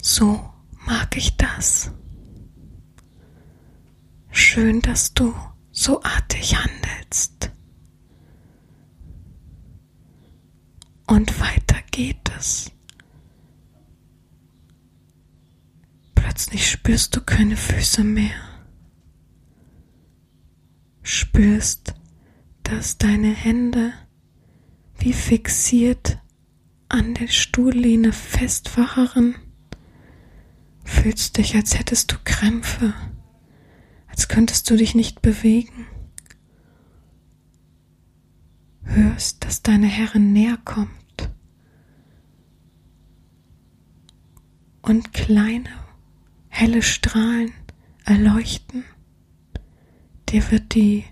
So 0.00 0.51
mag 0.86 1.16
ich 1.16 1.36
das. 1.36 1.92
Schön, 4.30 4.80
dass 4.80 5.14
du 5.14 5.34
so 5.70 6.02
artig 6.02 6.56
handelst. 6.56 7.50
Und 11.06 11.40
weiter 11.40 11.76
geht 11.90 12.30
es. 12.38 12.70
Plötzlich 16.14 16.70
spürst 16.70 17.14
du 17.16 17.20
keine 17.20 17.56
Füße 17.56 18.04
mehr. 18.04 18.34
Spürst, 21.02 21.94
dass 22.62 22.96
deine 22.96 23.32
Hände 23.32 23.92
wie 24.98 25.12
fixiert 25.12 26.18
an 26.88 27.14
der 27.14 27.28
Stuhllehne 27.28 28.12
festfachen 28.12 29.34
Fühlst 30.92 31.36
dich, 31.38 31.56
als 31.56 31.76
hättest 31.76 32.12
du 32.12 32.16
Krämpfe, 32.22 32.94
als 34.06 34.28
könntest 34.28 34.70
du 34.70 34.76
dich 34.76 34.94
nicht 34.94 35.20
bewegen. 35.20 35.86
Hörst, 38.84 39.44
dass 39.44 39.62
deine 39.62 39.86
Herrin 39.86 40.32
näher 40.32 40.58
kommt 40.64 41.30
und 44.82 45.12
kleine, 45.12 45.70
helle 46.48 46.82
Strahlen 46.82 47.52
erleuchten. 48.04 48.84
Dir 50.28 50.48
wird 50.52 50.74
die 50.74 51.04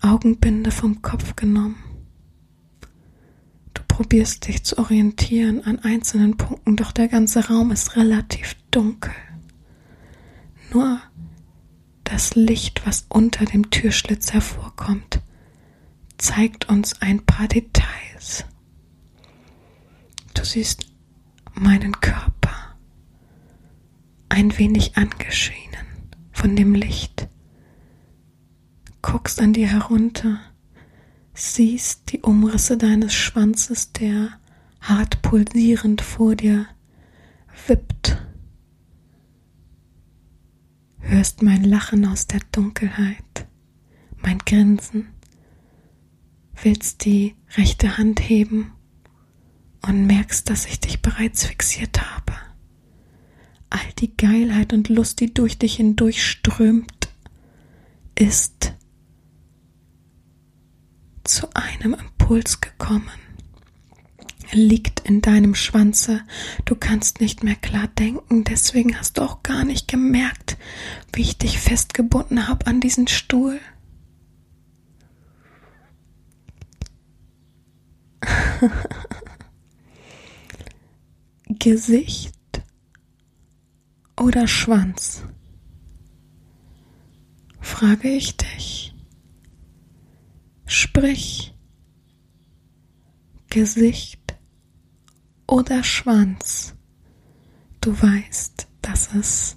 Augenbinde 0.00 0.70
vom 0.70 1.02
Kopf 1.02 1.36
genommen 1.36 1.93
probierst 3.88 4.46
dich 4.46 4.64
zu 4.64 4.78
orientieren 4.78 5.64
an 5.64 5.78
einzelnen 5.80 6.36
Punkten, 6.36 6.76
doch 6.76 6.92
der 6.92 7.08
ganze 7.08 7.48
Raum 7.48 7.70
ist 7.70 7.96
relativ 7.96 8.56
dunkel. 8.70 9.12
Nur 10.72 11.00
das 12.04 12.34
Licht, 12.34 12.86
was 12.86 13.06
unter 13.08 13.44
dem 13.44 13.70
Türschlitz 13.70 14.32
hervorkommt, 14.32 15.20
zeigt 16.18 16.68
uns 16.68 17.00
ein 17.00 17.24
paar 17.24 17.48
Details. 17.48 18.44
Du 20.34 20.44
siehst 20.44 20.86
meinen 21.54 22.00
Körper 22.00 22.76
ein 24.28 24.56
wenig 24.58 24.96
angeschienen 24.96 25.86
von 26.32 26.56
dem 26.56 26.74
Licht, 26.74 27.28
guckst 29.02 29.40
an 29.40 29.52
dir 29.52 29.68
herunter, 29.68 30.40
siehst 31.34 32.12
die 32.12 32.20
Umrisse 32.20 32.78
deines 32.78 33.12
Schwanzes, 33.12 33.92
der 33.92 34.38
hart 34.80 35.20
pulsierend 35.22 36.00
vor 36.00 36.36
dir 36.36 36.66
wippt. 37.66 38.16
Hörst 41.00 41.42
mein 41.42 41.64
Lachen 41.64 42.06
aus 42.06 42.26
der 42.26 42.40
Dunkelheit, 42.52 43.46
mein 44.22 44.38
Grinsen, 44.38 45.08
willst 46.62 47.04
die 47.04 47.34
rechte 47.56 47.98
Hand 47.98 48.20
heben 48.20 48.72
und 49.86 50.06
merkst, 50.06 50.48
dass 50.48 50.66
ich 50.66 50.80
dich 50.80 51.02
bereits 51.02 51.44
fixiert 51.46 52.00
habe. 52.00 52.32
All 53.70 53.92
die 53.98 54.16
Geilheit 54.16 54.72
und 54.72 54.88
Lust, 54.88 55.20
die 55.20 55.34
durch 55.34 55.58
dich 55.58 55.76
hindurch 55.76 56.24
strömt, 56.24 57.08
ist 58.14 58.72
zu 61.24 61.48
einem 61.54 61.94
Impuls 61.94 62.60
gekommen. 62.60 63.10
Liegt 64.52 65.00
in 65.00 65.20
deinem 65.20 65.54
Schwanze. 65.54 66.20
Du 66.64 66.76
kannst 66.76 67.20
nicht 67.20 67.42
mehr 67.42 67.56
klar 67.56 67.88
denken, 67.88 68.44
deswegen 68.44 68.96
hast 68.98 69.18
du 69.18 69.22
auch 69.22 69.42
gar 69.42 69.64
nicht 69.64 69.88
gemerkt, 69.88 70.56
wie 71.12 71.22
ich 71.22 71.38
dich 71.38 71.58
festgebunden 71.58 72.46
habe 72.46 72.66
an 72.66 72.80
diesen 72.80 73.08
Stuhl. 73.08 73.58
Gesicht 81.48 82.32
oder 84.16 84.46
Schwanz? 84.46 85.24
frage 87.60 88.08
ich 88.08 88.36
dich. 88.36 88.93
Sprich 90.76 91.54
Gesicht 93.48 94.34
oder 95.46 95.84
Schwanz. 95.84 96.74
Du 97.80 97.92
weißt, 97.92 98.66
dass 98.82 99.14
es 99.14 99.56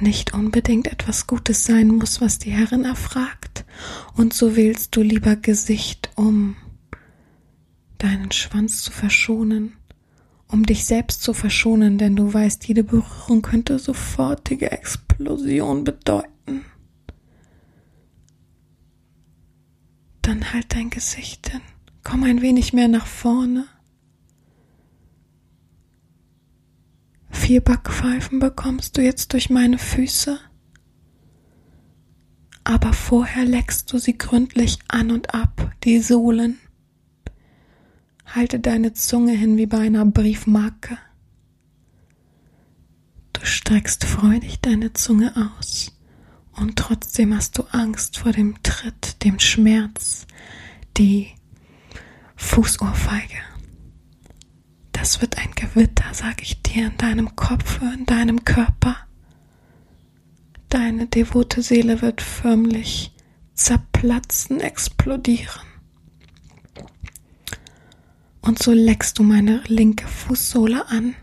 nicht 0.00 0.34
unbedingt 0.34 0.88
etwas 0.88 1.28
Gutes 1.28 1.64
sein 1.64 1.86
muss, 1.86 2.20
was 2.20 2.40
die 2.40 2.50
Herrin 2.50 2.84
erfragt, 2.84 3.64
und 4.16 4.34
so 4.34 4.56
wählst 4.56 4.96
du 4.96 5.02
lieber 5.02 5.36
Gesicht, 5.36 6.10
um 6.16 6.56
deinen 7.98 8.32
Schwanz 8.32 8.82
zu 8.82 8.90
verschonen, 8.90 9.76
um 10.48 10.66
dich 10.66 10.84
selbst 10.84 11.22
zu 11.22 11.32
verschonen, 11.32 11.96
denn 11.96 12.16
du 12.16 12.34
weißt, 12.34 12.66
jede 12.66 12.82
Berührung 12.82 13.40
könnte 13.40 13.78
sofortige 13.78 14.72
Explosion 14.72 15.84
bedeuten. 15.84 16.37
Dann 20.28 20.52
halt 20.52 20.74
dein 20.74 20.90
Gesicht 20.90 21.52
hin. 21.52 21.62
Komm 22.04 22.22
ein 22.22 22.42
wenig 22.42 22.74
mehr 22.74 22.88
nach 22.88 23.06
vorne. 23.06 23.66
Vier 27.30 27.62
Backpfeifen 27.62 28.38
bekommst 28.38 28.98
du 28.98 29.00
jetzt 29.00 29.32
durch 29.32 29.48
meine 29.48 29.78
Füße. 29.78 30.38
Aber 32.62 32.92
vorher 32.92 33.46
leckst 33.46 33.90
du 33.90 33.96
sie 33.96 34.18
gründlich 34.18 34.78
an 34.88 35.12
und 35.12 35.34
ab, 35.34 35.74
die 35.84 35.98
Sohlen. 36.00 36.58
Halte 38.26 38.60
deine 38.60 38.92
Zunge 38.92 39.32
hin 39.32 39.56
wie 39.56 39.64
bei 39.64 39.78
einer 39.78 40.04
Briefmarke. 40.04 40.98
Du 43.32 43.46
streckst 43.46 44.04
freudig 44.04 44.60
deine 44.60 44.92
Zunge 44.92 45.32
aus. 45.56 45.97
Und 46.60 46.74
trotzdem 46.76 47.34
hast 47.34 47.56
du 47.56 47.62
Angst 47.70 48.18
vor 48.18 48.32
dem 48.32 48.60
Tritt, 48.64 49.22
dem 49.22 49.38
Schmerz, 49.38 50.26
die 50.96 51.28
Fußohrfeige. 52.34 53.38
Das 54.90 55.20
wird 55.20 55.38
ein 55.38 55.52
Gewitter, 55.54 56.06
sag 56.12 56.42
ich 56.42 56.60
dir, 56.62 56.88
in 56.88 56.96
deinem 56.96 57.36
Kopf, 57.36 57.80
in 57.80 58.06
deinem 58.06 58.44
Körper. 58.44 58.96
Deine 60.68 61.06
devote 61.06 61.62
Seele 61.62 62.02
wird 62.02 62.20
förmlich 62.20 63.14
zerplatzen, 63.54 64.60
explodieren. 64.60 65.62
Und 68.40 68.60
so 68.60 68.72
leckst 68.72 69.18
du 69.20 69.22
meine 69.22 69.62
linke 69.68 70.08
Fußsohle 70.08 70.88
an, 70.88 71.14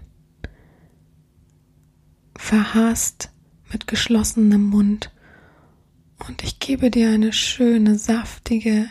verharrst 2.37 3.31
mit 3.71 3.87
geschlossenem 3.87 4.63
Mund 4.63 5.11
und 6.27 6.43
ich 6.43 6.59
gebe 6.59 6.89
dir 6.91 7.09
eine 7.11 7.33
schöne, 7.33 7.97
saftige, 7.97 8.87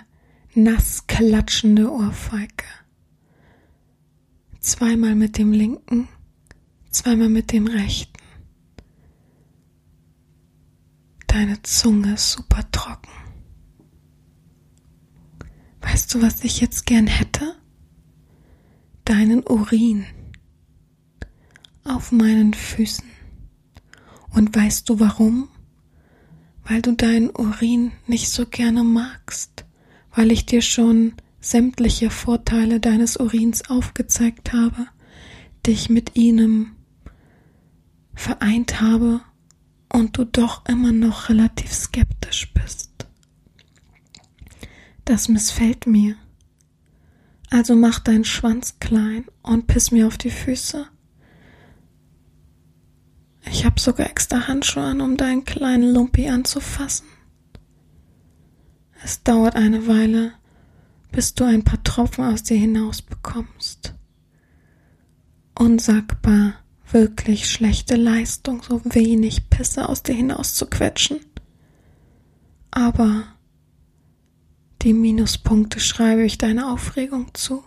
nass 0.54 1.06
klatschende 1.06 1.90
Ohrfeige. 1.90 2.64
zweimal 4.60 5.14
mit 5.14 5.36
dem 5.36 5.52
linken, 5.52 6.08
zweimal 6.90 7.28
mit 7.28 7.52
dem 7.52 7.66
rechten. 7.66 8.12
Deine 11.26 11.60
Zunge 11.62 12.14
ist 12.14 12.32
super 12.32 12.70
trocken. 12.70 13.10
Weißt 15.82 16.14
du, 16.14 16.22
was 16.22 16.42
ich 16.44 16.60
jetzt 16.60 16.86
gern 16.86 17.06
hätte? 17.06 17.56
Deinen 19.04 19.42
Urin 19.46 20.06
auf 21.84 22.12
meinen 22.12 22.54
Füßen. 22.54 23.04
Und 24.30 24.56
weißt 24.56 24.88
du 24.88 24.98
warum? 25.00 25.48
Weil 26.66 26.82
du 26.82 26.92
deinen 26.92 27.30
Urin 27.30 27.92
nicht 28.06 28.30
so 28.30 28.46
gerne 28.46 28.84
magst, 28.84 29.64
weil 30.14 30.32
ich 30.32 30.46
dir 30.46 30.62
schon 30.62 31.14
sämtliche 31.40 32.10
Vorteile 32.10 32.80
deines 32.80 33.18
Urins 33.18 33.68
aufgezeigt 33.68 34.52
habe, 34.52 34.86
dich 35.66 35.90
mit 35.90 36.16
ihnen 36.16 36.74
vereint 38.14 38.80
habe 38.80 39.20
und 39.92 40.16
du 40.16 40.24
doch 40.24 40.64
immer 40.66 40.92
noch 40.92 41.28
relativ 41.28 41.72
skeptisch 41.72 42.52
bist. 42.54 43.06
Das 45.04 45.28
missfällt 45.28 45.86
mir. 45.86 46.16
Also 47.50 47.76
mach 47.76 47.98
deinen 47.98 48.24
Schwanz 48.24 48.78
klein 48.80 49.26
und 49.42 49.66
piss 49.66 49.90
mir 49.90 50.06
auf 50.06 50.16
die 50.16 50.30
Füße. 50.30 50.86
Ich 53.46 53.64
hab 53.64 53.78
sogar 53.78 54.08
extra 54.08 54.46
Handschuhe 54.48 54.82
an, 54.82 55.00
um 55.00 55.16
deinen 55.16 55.44
kleinen 55.44 55.92
Lumpi 55.92 56.28
anzufassen. 56.28 57.06
Es 59.02 59.22
dauert 59.22 59.54
eine 59.54 59.86
Weile, 59.86 60.32
bis 61.12 61.34
du 61.34 61.44
ein 61.44 61.62
paar 61.62 61.82
Tropfen 61.84 62.24
aus 62.24 62.42
dir 62.42 62.56
hinaus 62.56 63.02
bekommst. 63.02 63.94
Unsagbar 65.58 66.54
wirklich 66.90 67.50
schlechte 67.50 67.96
Leistung, 67.96 68.62
so 68.62 68.80
wenig 68.84 69.50
Pisse 69.50 69.88
aus 69.88 70.02
dir 70.02 70.14
hinaus 70.14 70.54
zu 70.54 70.66
quetschen. 70.66 71.20
Aber 72.70 73.24
die 74.82 74.94
Minuspunkte 74.94 75.80
schreibe 75.80 76.24
ich 76.24 76.38
deiner 76.38 76.72
Aufregung 76.72 77.32
zu. 77.34 77.62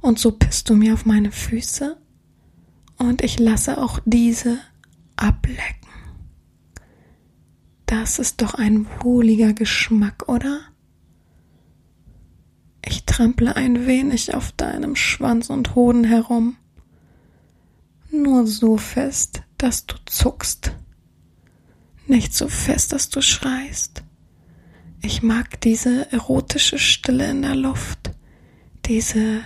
Und 0.00 0.18
so 0.18 0.32
pisst 0.32 0.70
du 0.70 0.74
mir 0.74 0.94
auf 0.94 1.06
meine 1.06 1.32
Füße 1.32 1.96
und 2.98 3.22
ich 3.22 3.38
lasse 3.38 3.78
auch 3.78 4.00
diese 4.04 4.58
ablecken. 5.16 5.88
Das 7.86 8.18
ist 8.18 8.42
doch 8.42 8.54
ein 8.54 8.86
wohliger 9.00 9.52
Geschmack, 9.52 10.28
oder? 10.28 10.60
Ich 12.84 13.04
trample 13.04 13.56
ein 13.56 13.86
wenig 13.86 14.34
auf 14.34 14.52
deinem 14.52 14.96
Schwanz 14.96 15.50
und 15.50 15.74
Hoden 15.74 16.04
herum 16.04 16.56
nur 18.12 18.46
so 18.46 18.76
fest, 18.76 19.42
dass 19.58 19.86
du 19.86 19.96
zuckst. 20.06 20.72
Nicht 22.06 22.34
so 22.34 22.48
fest, 22.48 22.92
dass 22.92 23.08
du 23.08 23.20
schreist. 23.20 24.02
Ich 25.02 25.22
mag 25.22 25.60
diese 25.60 26.10
erotische 26.12 26.78
Stille 26.78 27.30
in 27.30 27.42
der 27.42 27.54
Luft, 27.54 28.10
diese 28.86 29.42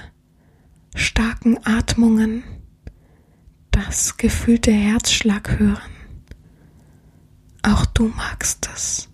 starken 0.94 1.58
Atmungen, 1.64 2.42
das 3.86 4.16
gefühlte 4.16 4.72
Herzschlag 4.72 5.58
hören. 5.58 5.90
Auch 7.62 7.86
du 7.86 8.08
magst 8.08 8.68
es. 8.74 9.08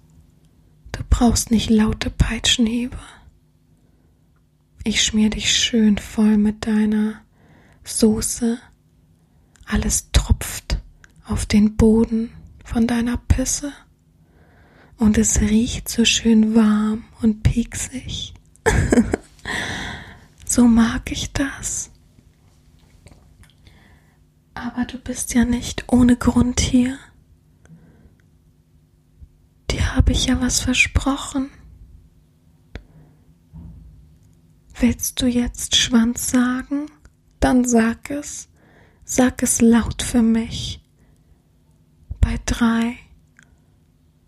Du 0.93 1.01
brauchst 1.09 1.51
nicht 1.51 1.71
laute 1.71 2.11
Peitschenhiebe. 2.11 2.99
Ich 4.85 5.03
schmier 5.03 5.31
dich 5.31 5.53
schön 5.53 5.99
voll 5.99 6.37
mit 6.37 6.67
deiner 6.67 7.21
Soße 7.85 8.59
alles 9.67 10.11
tropft 10.13 10.79
auf 11.27 11.45
den 11.45 11.77
Boden 11.77 12.31
von 12.65 12.87
deiner 12.87 13.17
Pisse 13.17 13.73
und 14.97 15.19
es 15.19 15.41
riecht 15.41 15.89
so 15.89 16.05
schön 16.05 16.55
warm 16.55 17.05
und 17.21 17.43
pieksig. 17.43 18.33
so 20.47 20.67
mag 20.67 21.11
ich 21.11 21.33
das. 21.33 21.91
Aber 24.57 24.87
du 24.87 24.97
bist 24.99 25.35
ja 25.35 25.45
nicht 25.45 25.93
ohne 25.93 26.17
Grund 26.17 26.61
hier. 26.61 26.99
Dir 29.71 29.95
habe 29.95 30.13
ich 30.13 30.27
ja 30.27 30.41
was 30.41 30.61
versprochen. 30.61 31.51
Willst 34.81 35.21
du 35.21 35.27
jetzt 35.27 35.77
Schwanz 35.77 36.31
sagen? 36.31 36.87
Dann 37.39 37.67
sag 37.67 38.11
es. 38.11 38.49
Sag 39.05 39.43
es 39.43 39.61
laut 39.61 40.03
für 40.03 40.23
mich. 40.23 40.83
Bei 42.23 42.39
drei. 42.47 42.97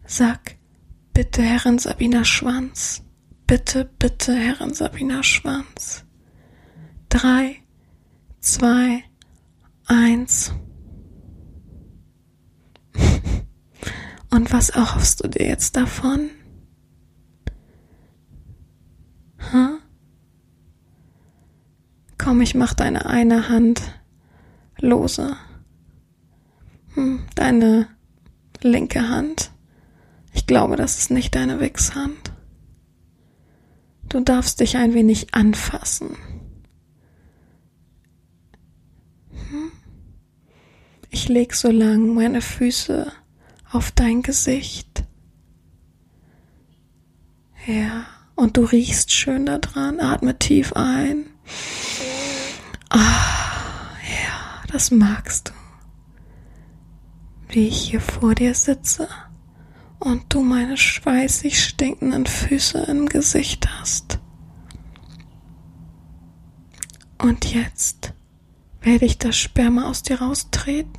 Sag 0.04 0.56
bitte 1.14 1.40
Herrin 1.40 1.78
Sabina 1.78 2.26
Schwanz. 2.26 3.02
Bitte, 3.46 3.90
bitte 3.98 4.34
Herrin 4.34 4.74
Sabina 4.74 5.22
Schwanz. 5.22 6.04
Drei, 7.08 7.62
zwei, 8.40 9.04
eins. 9.88 10.52
Und 14.30 14.52
was 14.52 14.70
erhoffst 14.70 15.24
du 15.24 15.28
dir 15.28 15.46
jetzt 15.46 15.76
davon? 15.76 16.30
Hm? 19.38 19.78
Komm, 22.18 22.40
ich 22.42 22.54
mach 22.54 22.74
deine 22.74 23.06
eine 23.06 23.48
Hand 23.48 23.82
lose. 24.78 25.36
Hm, 26.94 27.24
deine 27.34 27.88
linke 28.60 29.08
Hand. 29.08 29.50
Ich 30.32 30.46
glaube, 30.46 30.76
das 30.76 30.98
ist 30.98 31.10
nicht 31.10 31.34
deine 31.34 31.60
Wichshand. 31.60 32.32
Du 34.08 34.20
darfst 34.20 34.60
dich 34.60 34.76
ein 34.76 34.94
wenig 34.94 35.34
anfassen. 35.34 36.16
Hm? 39.50 39.72
Ich 41.10 41.28
leg 41.28 41.54
so 41.54 41.70
lang 41.70 42.14
meine 42.14 42.40
Füße 42.40 43.12
auf 43.70 43.90
dein 43.92 44.22
Gesicht. 44.22 45.04
Ja, 47.66 48.06
und 48.34 48.56
du 48.56 48.62
riechst 48.62 49.12
schön 49.12 49.46
da 49.46 49.58
dran. 49.58 50.00
Atme 50.00 50.38
tief 50.38 50.72
ein. 50.74 51.26
Ah 52.88 53.28
das 54.68 54.90
magst 54.90 55.48
du. 55.48 55.52
Wie 57.48 57.68
ich 57.68 57.80
hier 57.80 58.00
vor 58.00 58.34
dir 58.34 58.54
sitze 58.54 59.08
und 59.98 60.32
du 60.32 60.42
meine 60.42 60.76
schweißig 60.76 61.62
stinkenden 61.64 62.26
Füße 62.26 62.78
im 62.82 63.06
Gesicht 63.06 63.68
hast. 63.68 64.18
Und 67.16 67.52
jetzt 67.52 68.12
werde 68.80 69.04
ich 69.04 69.18
das 69.18 69.36
Sperma 69.36 69.88
aus 69.88 70.02
dir 70.02 70.20
raustreten. 70.20 70.92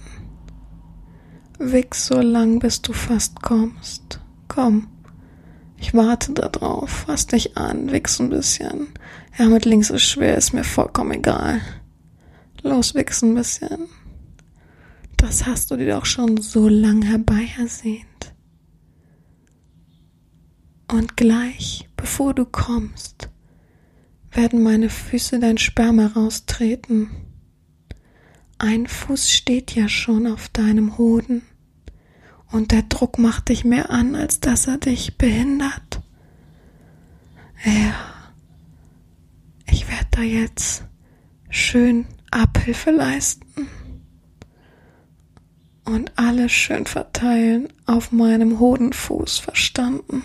Wichs 1.59 2.07
so 2.07 2.19
lang, 2.19 2.59
bis 2.59 2.81
du 2.81 2.93
fast 2.93 3.41
kommst. 3.41 4.21
Komm, 4.47 4.87
ich 5.77 5.93
warte 5.93 6.33
da 6.33 6.49
drauf. 6.49 7.05
Fass 7.07 7.27
dich 7.27 7.57
an, 7.57 7.91
wichs 7.91 8.19
ein 8.19 8.29
bisschen. 8.29 8.87
Ja, 9.37 9.47
mit 9.47 9.65
links 9.65 9.89
ist 9.89 10.03
schwer, 10.03 10.37
ist 10.37 10.53
mir 10.53 10.63
vollkommen 10.63 11.11
egal. 11.11 11.61
Loswichsen 12.61 13.31
ein 13.31 13.35
bisschen. 13.35 13.87
Das 15.17 15.45
hast 15.45 15.71
du 15.71 15.77
dir 15.77 15.95
doch 15.95 16.05
schon 16.05 16.37
so 16.37 16.67
lang 16.67 17.01
herbeihersehnt. 17.01 18.33
Und 20.91 21.17
gleich, 21.17 21.87
bevor 21.95 22.33
du 22.33 22.45
kommst, 22.45 23.29
werden 24.31 24.63
meine 24.63 24.89
Füße 24.89 25.39
dein 25.39 25.57
Sperma 25.57 26.07
raustreten. 26.07 27.09
Ein 28.61 28.87
Fuß 28.87 29.31
steht 29.31 29.73
ja 29.73 29.87
schon 29.87 30.27
auf 30.27 30.49
deinem 30.49 30.97
Hoden 30.97 31.43
und 32.51 32.71
der 32.71 32.83
Druck 32.83 33.17
macht 33.17 33.47
dich 33.47 33.63
mehr 33.63 33.89
an, 33.89 34.15
als 34.15 34.41
dass 34.41 34.67
er 34.67 34.77
dich 34.77 35.17
behindert. 35.17 36.01
Ja, 37.63 37.95
ich 39.65 39.87
werde 39.87 40.07
da 40.11 40.21
jetzt 40.21 40.83
schön 41.49 42.05
Abhilfe 42.31 42.91
leisten 42.91 43.69
und 45.85 46.11
alles 46.17 46.51
schön 46.51 46.85
verteilen 46.85 47.71
auf 47.85 48.11
meinem 48.11 48.59
Hodenfuß, 48.59 49.37
verstanden? 49.37 50.23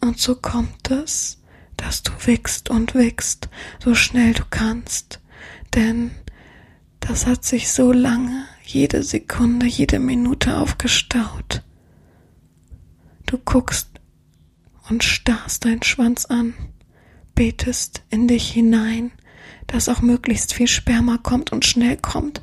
Und 0.00 0.20
so 0.20 0.36
kommt 0.36 0.88
es, 0.92 1.42
dass 1.76 2.04
du 2.04 2.12
wickst 2.26 2.70
und 2.70 2.94
wickst, 2.94 3.48
so 3.82 3.96
schnell 3.96 4.34
du 4.34 4.44
kannst, 4.48 5.20
denn 5.74 6.12
das 7.06 7.26
hat 7.26 7.44
sich 7.44 7.70
so 7.70 7.92
lange, 7.92 8.46
jede 8.64 9.02
Sekunde, 9.02 9.66
jede 9.66 9.98
Minute 9.98 10.56
aufgestaut. 10.56 11.62
Du 13.26 13.38
guckst 13.38 13.88
und 14.88 15.04
starrst 15.04 15.64
deinen 15.64 15.82
Schwanz 15.82 16.24
an, 16.24 16.54
betest 17.34 18.02
in 18.08 18.26
dich 18.26 18.50
hinein, 18.50 19.12
dass 19.66 19.88
auch 19.88 20.00
möglichst 20.00 20.54
viel 20.54 20.68
Sperma 20.68 21.18
kommt 21.18 21.52
und 21.52 21.64
schnell 21.64 21.96
kommt 21.96 22.40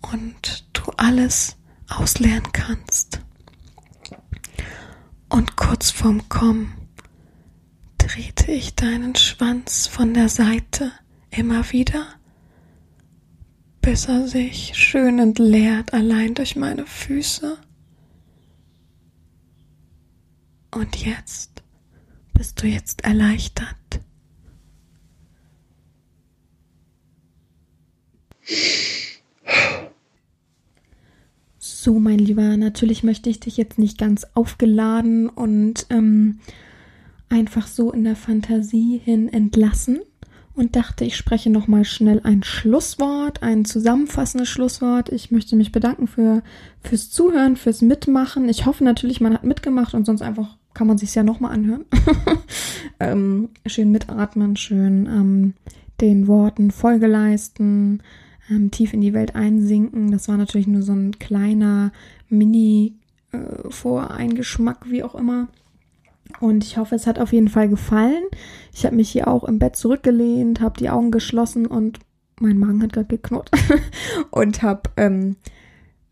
und 0.00 0.66
du 0.74 0.90
alles 0.96 1.56
ausleeren 1.88 2.52
kannst. 2.52 3.20
Und 5.30 5.56
kurz 5.56 5.90
vorm 5.90 6.28
Kommen 6.28 6.74
drehte 7.96 8.52
ich 8.52 8.74
deinen 8.74 9.14
Schwanz 9.14 9.86
von 9.86 10.12
der 10.12 10.28
Seite 10.28 10.92
immer 11.30 11.72
wieder, 11.72 12.06
bis 13.82 14.06
er 14.06 14.28
sich 14.28 14.72
schön 14.74 15.18
entleert 15.18 15.92
allein 15.92 16.34
durch 16.34 16.54
meine 16.54 16.86
Füße. 16.86 17.58
Und 20.70 21.04
jetzt 21.04 21.62
bist 22.32 22.62
du 22.62 22.68
jetzt 22.68 23.04
erleichtert. 23.04 23.76
So, 31.58 31.98
mein 31.98 32.18
Lieber, 32.20 32.56
natürlich 32.56 33.02
möchte 33.02 33.28
ich 33.28 33.40
dich 33.40 33.56
jetzt 33.56 33.78
nicht 33.78 33.98
ganz 33.98 34.24
aufgeladen 34.34 35.28
und 35.28 35.86
ähm, 35.90 36.38
einfach 37.28 37.66
so 37.66 37.90
in 37.90 38.04
der 38.04 38.16
Fantasie 38.16 38.98
hin 38.98 39.28
entlassen 39.28 40.00
und 40.54 40.76
dachte, 40.76 41.04
ich 41.04 41.16
spreche 41.16 41.50
noch 41.50 41.66
mal 41.66 41.84
schnell 41.84 42.20
ein 42.24 42.42
Schlusswort, 42.42 43.42
ein 43.42 43.64
zusammenfassendes 43.64 44.48
Schlusswort. 44.48 45.10
Ich 45.10 45.30
möchte 45.30 45.56
mich 45.56 45.72
bedanken 45.72 46.06
für 46.06 46.42
fürs 46.82 47.10
Zuhören, 47.10 47.56
fürs 47.56 47.80
Mitmachen. 47.80 48.48
Ich 48.48 48.66
hoffe 48.66 48.84
natürlich, 48.84 49.20
man 49.20 49.34
hat 49.34 49.44
mitgemacht 49.44 49.94
und 49.94 50.04
sonst 50.04 50.22
einfach 50.22 50.56
kann 50.74 50.86
man 50.86 50.98
sich's 50.98 51.14
ja 51.14 51.22
noch 51.22 51.40
mal 51.40 51.48
anhören. 51.50 51.86
ähm, 53.00 53.48
schön 53.66 53.90
mitatmen, 53.92 54.56
schön 54.56 55.06
ähm, 55.06 55.54
den 56.00 56.26
Worten 56.26 56.70
Folge 56.70 57.06
leisten, 57.06 58.02
ähm, 58.50 58.70
tief 58.70 58.92
in 58.92 59.00
die 59.00 59.14
Welt 59.14 59.34
einsinken. 59.34 60.10
Das 60.10 60.28
war 60.28 60.36
natürlich 60.36 60.66
nur 60.66 60.82
so 60.82 60.92
ein 60.92 61.18
kleiner 61.18 61.92
Mini-Voreingeschmack, 62.28 64.84
äh, 64.86 64.90
wie 64.90 65.02
auch 65.02 65.14
immer. 65.14 65.48
Und 66.40 66.64
ich 66.64 66.76
hoffe, 66.76 66.94
es 66.94 67.06
hat 67.06 67.18
auf 67.18 67.32
jeden 67.32 67.48
Fall 67.48 67.68
gefallen. 67.68 68.24
Ich 68.72 68.84
habe 68.84 68.96
mich 68.96 69.10
hier 69.10 69.28
auch 69.28 69.44
im 69.44 69.58
Bett 69.58 69.76
zurückgelehnt, 69.76 70.60
habe 70.60 70.78
die 70.78 70.90
Augen 70.90 71.10
geschlossen 71.10 71.66
und 71.66 71.98
mein 72.40 72.58
Magen 72.58 72.82
hat 72.82 72.92
gerade 72.92 73.06
geknurrt 73.06 73.50
und 74.30 74.62
habe 74.62 74.82
ähm, 74.96 75.36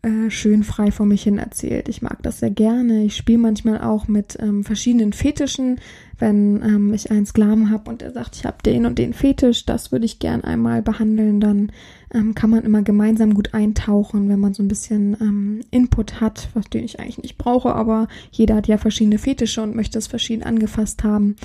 äh, 0.03 0.31
schön 0.31 0.63
frei 0.63 0.91
vor 0.91 1.05
mich 1.05 1.23
hin 1.23 1.37
erzählt. 1.37 1.87
Ich 1.87 2.01
mag 2.01 2.23
das 2.23 2.39
sehr 2.39 2.49
gerne. 2.49 3.03
Ich 3.03 3.15
spiele 3.15 3.37
manchmal 3.37 3.81
auch 3.81 4.07
mit 4.07 4.37
ähm, 4.39 4.63
verschiedenen 4.63 5.13
Fetischen, 5.13 5.79
wenn 6.17 6.61
ähm, 6.63 6.93
ich 6.93 7.11
einen 7.11 7.25
Sklaven 7.25 7.69
habe 7.69 7.89
und 7.89 8.01
er 8.01 8.11
sagt, 8.11 8.35
ich 8.35 8.45
habe 8.45 8.57
den 8.65 8.85
und 8.85 8.97
den 8.97 9.13
Fetisch, 9.13 9.65
das 9.65 9.91
würde 9.91 10.05
ich 10.05 10.19
gern 10.19 10.43
einmal 10.43 10.81
behandeln, 10.81 11.39
dann 11.39 11.71
ähm, 12.13 12.35
kann 12.35 12.49
man 12.49 12.63
immer 12.63 12.81
gemeinsam 12.81 13.33
gut 13.33 13.53
eintauchen, 13.53 14.29
wenn 14.29 14.39
man 14.39 14.53
so 14.53 14.61
ein 14.61 14.67
bisschen 14.67 15.15
ähm, 15.21 15.61
Input 15.71 16.19
hat, 16.19 16.49
was 16.53 16.69
den 16.69 16.83
ich 16.83 16.99
eigentlich 16.99 17.21
nicht 17.21 17.37
brauche, 17.37 17.73
aber 17.73 18.07
jeder 18.31 18.55
hat 18.55 18.67
ja 18.67 18.77
verschiedene 18.77 19.17
Fetische 19.17 19.61
und 19.61 19.75
möchte 19.75 19.97
es 19.97 20.07
verschieden 20.07 20.43
angefasst 20.43 21.03
haben. 21.03 21.35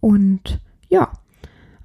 Und 0.00 0.60
ja, 0.88 1.12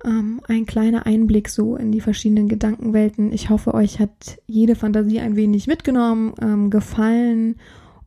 ähm, 0.03 0.41
ein 0.47 0.65
kleiner 0.65 1.05
Einblick 1.05 1.49
so 1.49 1.75
in 1.75 1.91
die 1.91 2.01
verschiedenen 2.01 2.47
Gedankenwelten. 2.49 3.31
Ich 3.31 3.49
hoffe, 3.49 3.73
euch 3.73 3.99
hat 3.99 4.39
jede 4.47 4.75
Fantasie 4.75 5.19
ein 5.19 5.35
wenig 5.35 5.67
mitgenommen, 5.67 6.33
ähm, 6.41 6.69
gefallen 6.69 7.55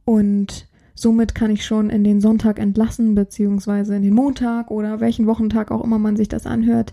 und 0.05 0.67
somit 0.95 1.35
kann 1.35 1.51
ich 1.51 1.65
schon 1.65 1.91
in 1.91 2.05
den 2.05 2.21
Sonntag 2.21 2.59
entlassen, 2.59 3.15
beziehungsweise 3.15 3.97
in 3.97 4.03
den 4.03 4.15
Montag 4.15 4.71
oder 4.71 5.01
welchen 5.01 5.27
Wochentag 5.27 5.71
auch 5.71 5.85
immer 5.85 5.99
man 5.99 6.17
sich 6.17 6.29
das 6.29 6.47
anhört. 6.47 6.93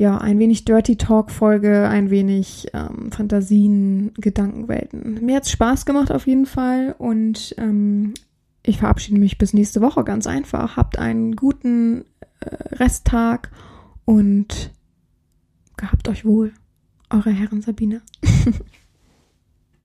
Ja, 0.00 0.16
ein 0.16 0.38
wenig 0.38 0.64
Dirty 0.64 0.96
Talk 0.96 1.30
Folge, 1.30 1.86
ein 1.86 2.08
wenig 2.08 2.68
ähm, 2.72 3.12
Fantasien, 3.12 4.14
Gedankenwelten. 4.14 5.22
Mir 5.22 5.36
hat's 5.36 5.50
Spaß 5.50 5.84
gemacht 5.84 6.10
auf 6.10 6.26
jeden 6.26 6.46
Fall 6.46 6.94
und 6.96 7.54
ähm, 7.58 8.14
ich 8.62 8.78
verabschiede 8.78 9.20
mich 9.20 9.36
bis 9.36 9.52
nächste 9.52 9.82
Woche 9.82 10.02
ganz 10.02 10.26
einfach. 10.26 10.78
Habt 10.78 10.98
einen 10.98 11.36
guten 11.36 12.06
äh, 12.40 12.76
Resttag 12.76 13.50
und 14.06 14.70
gehabt 15.76 16.08
euch 16.08 16.24
wohl. 16.24 16.54
Eure 17.10 17.28
Herren 17.28 17.60
Sabine. 17.60 18.00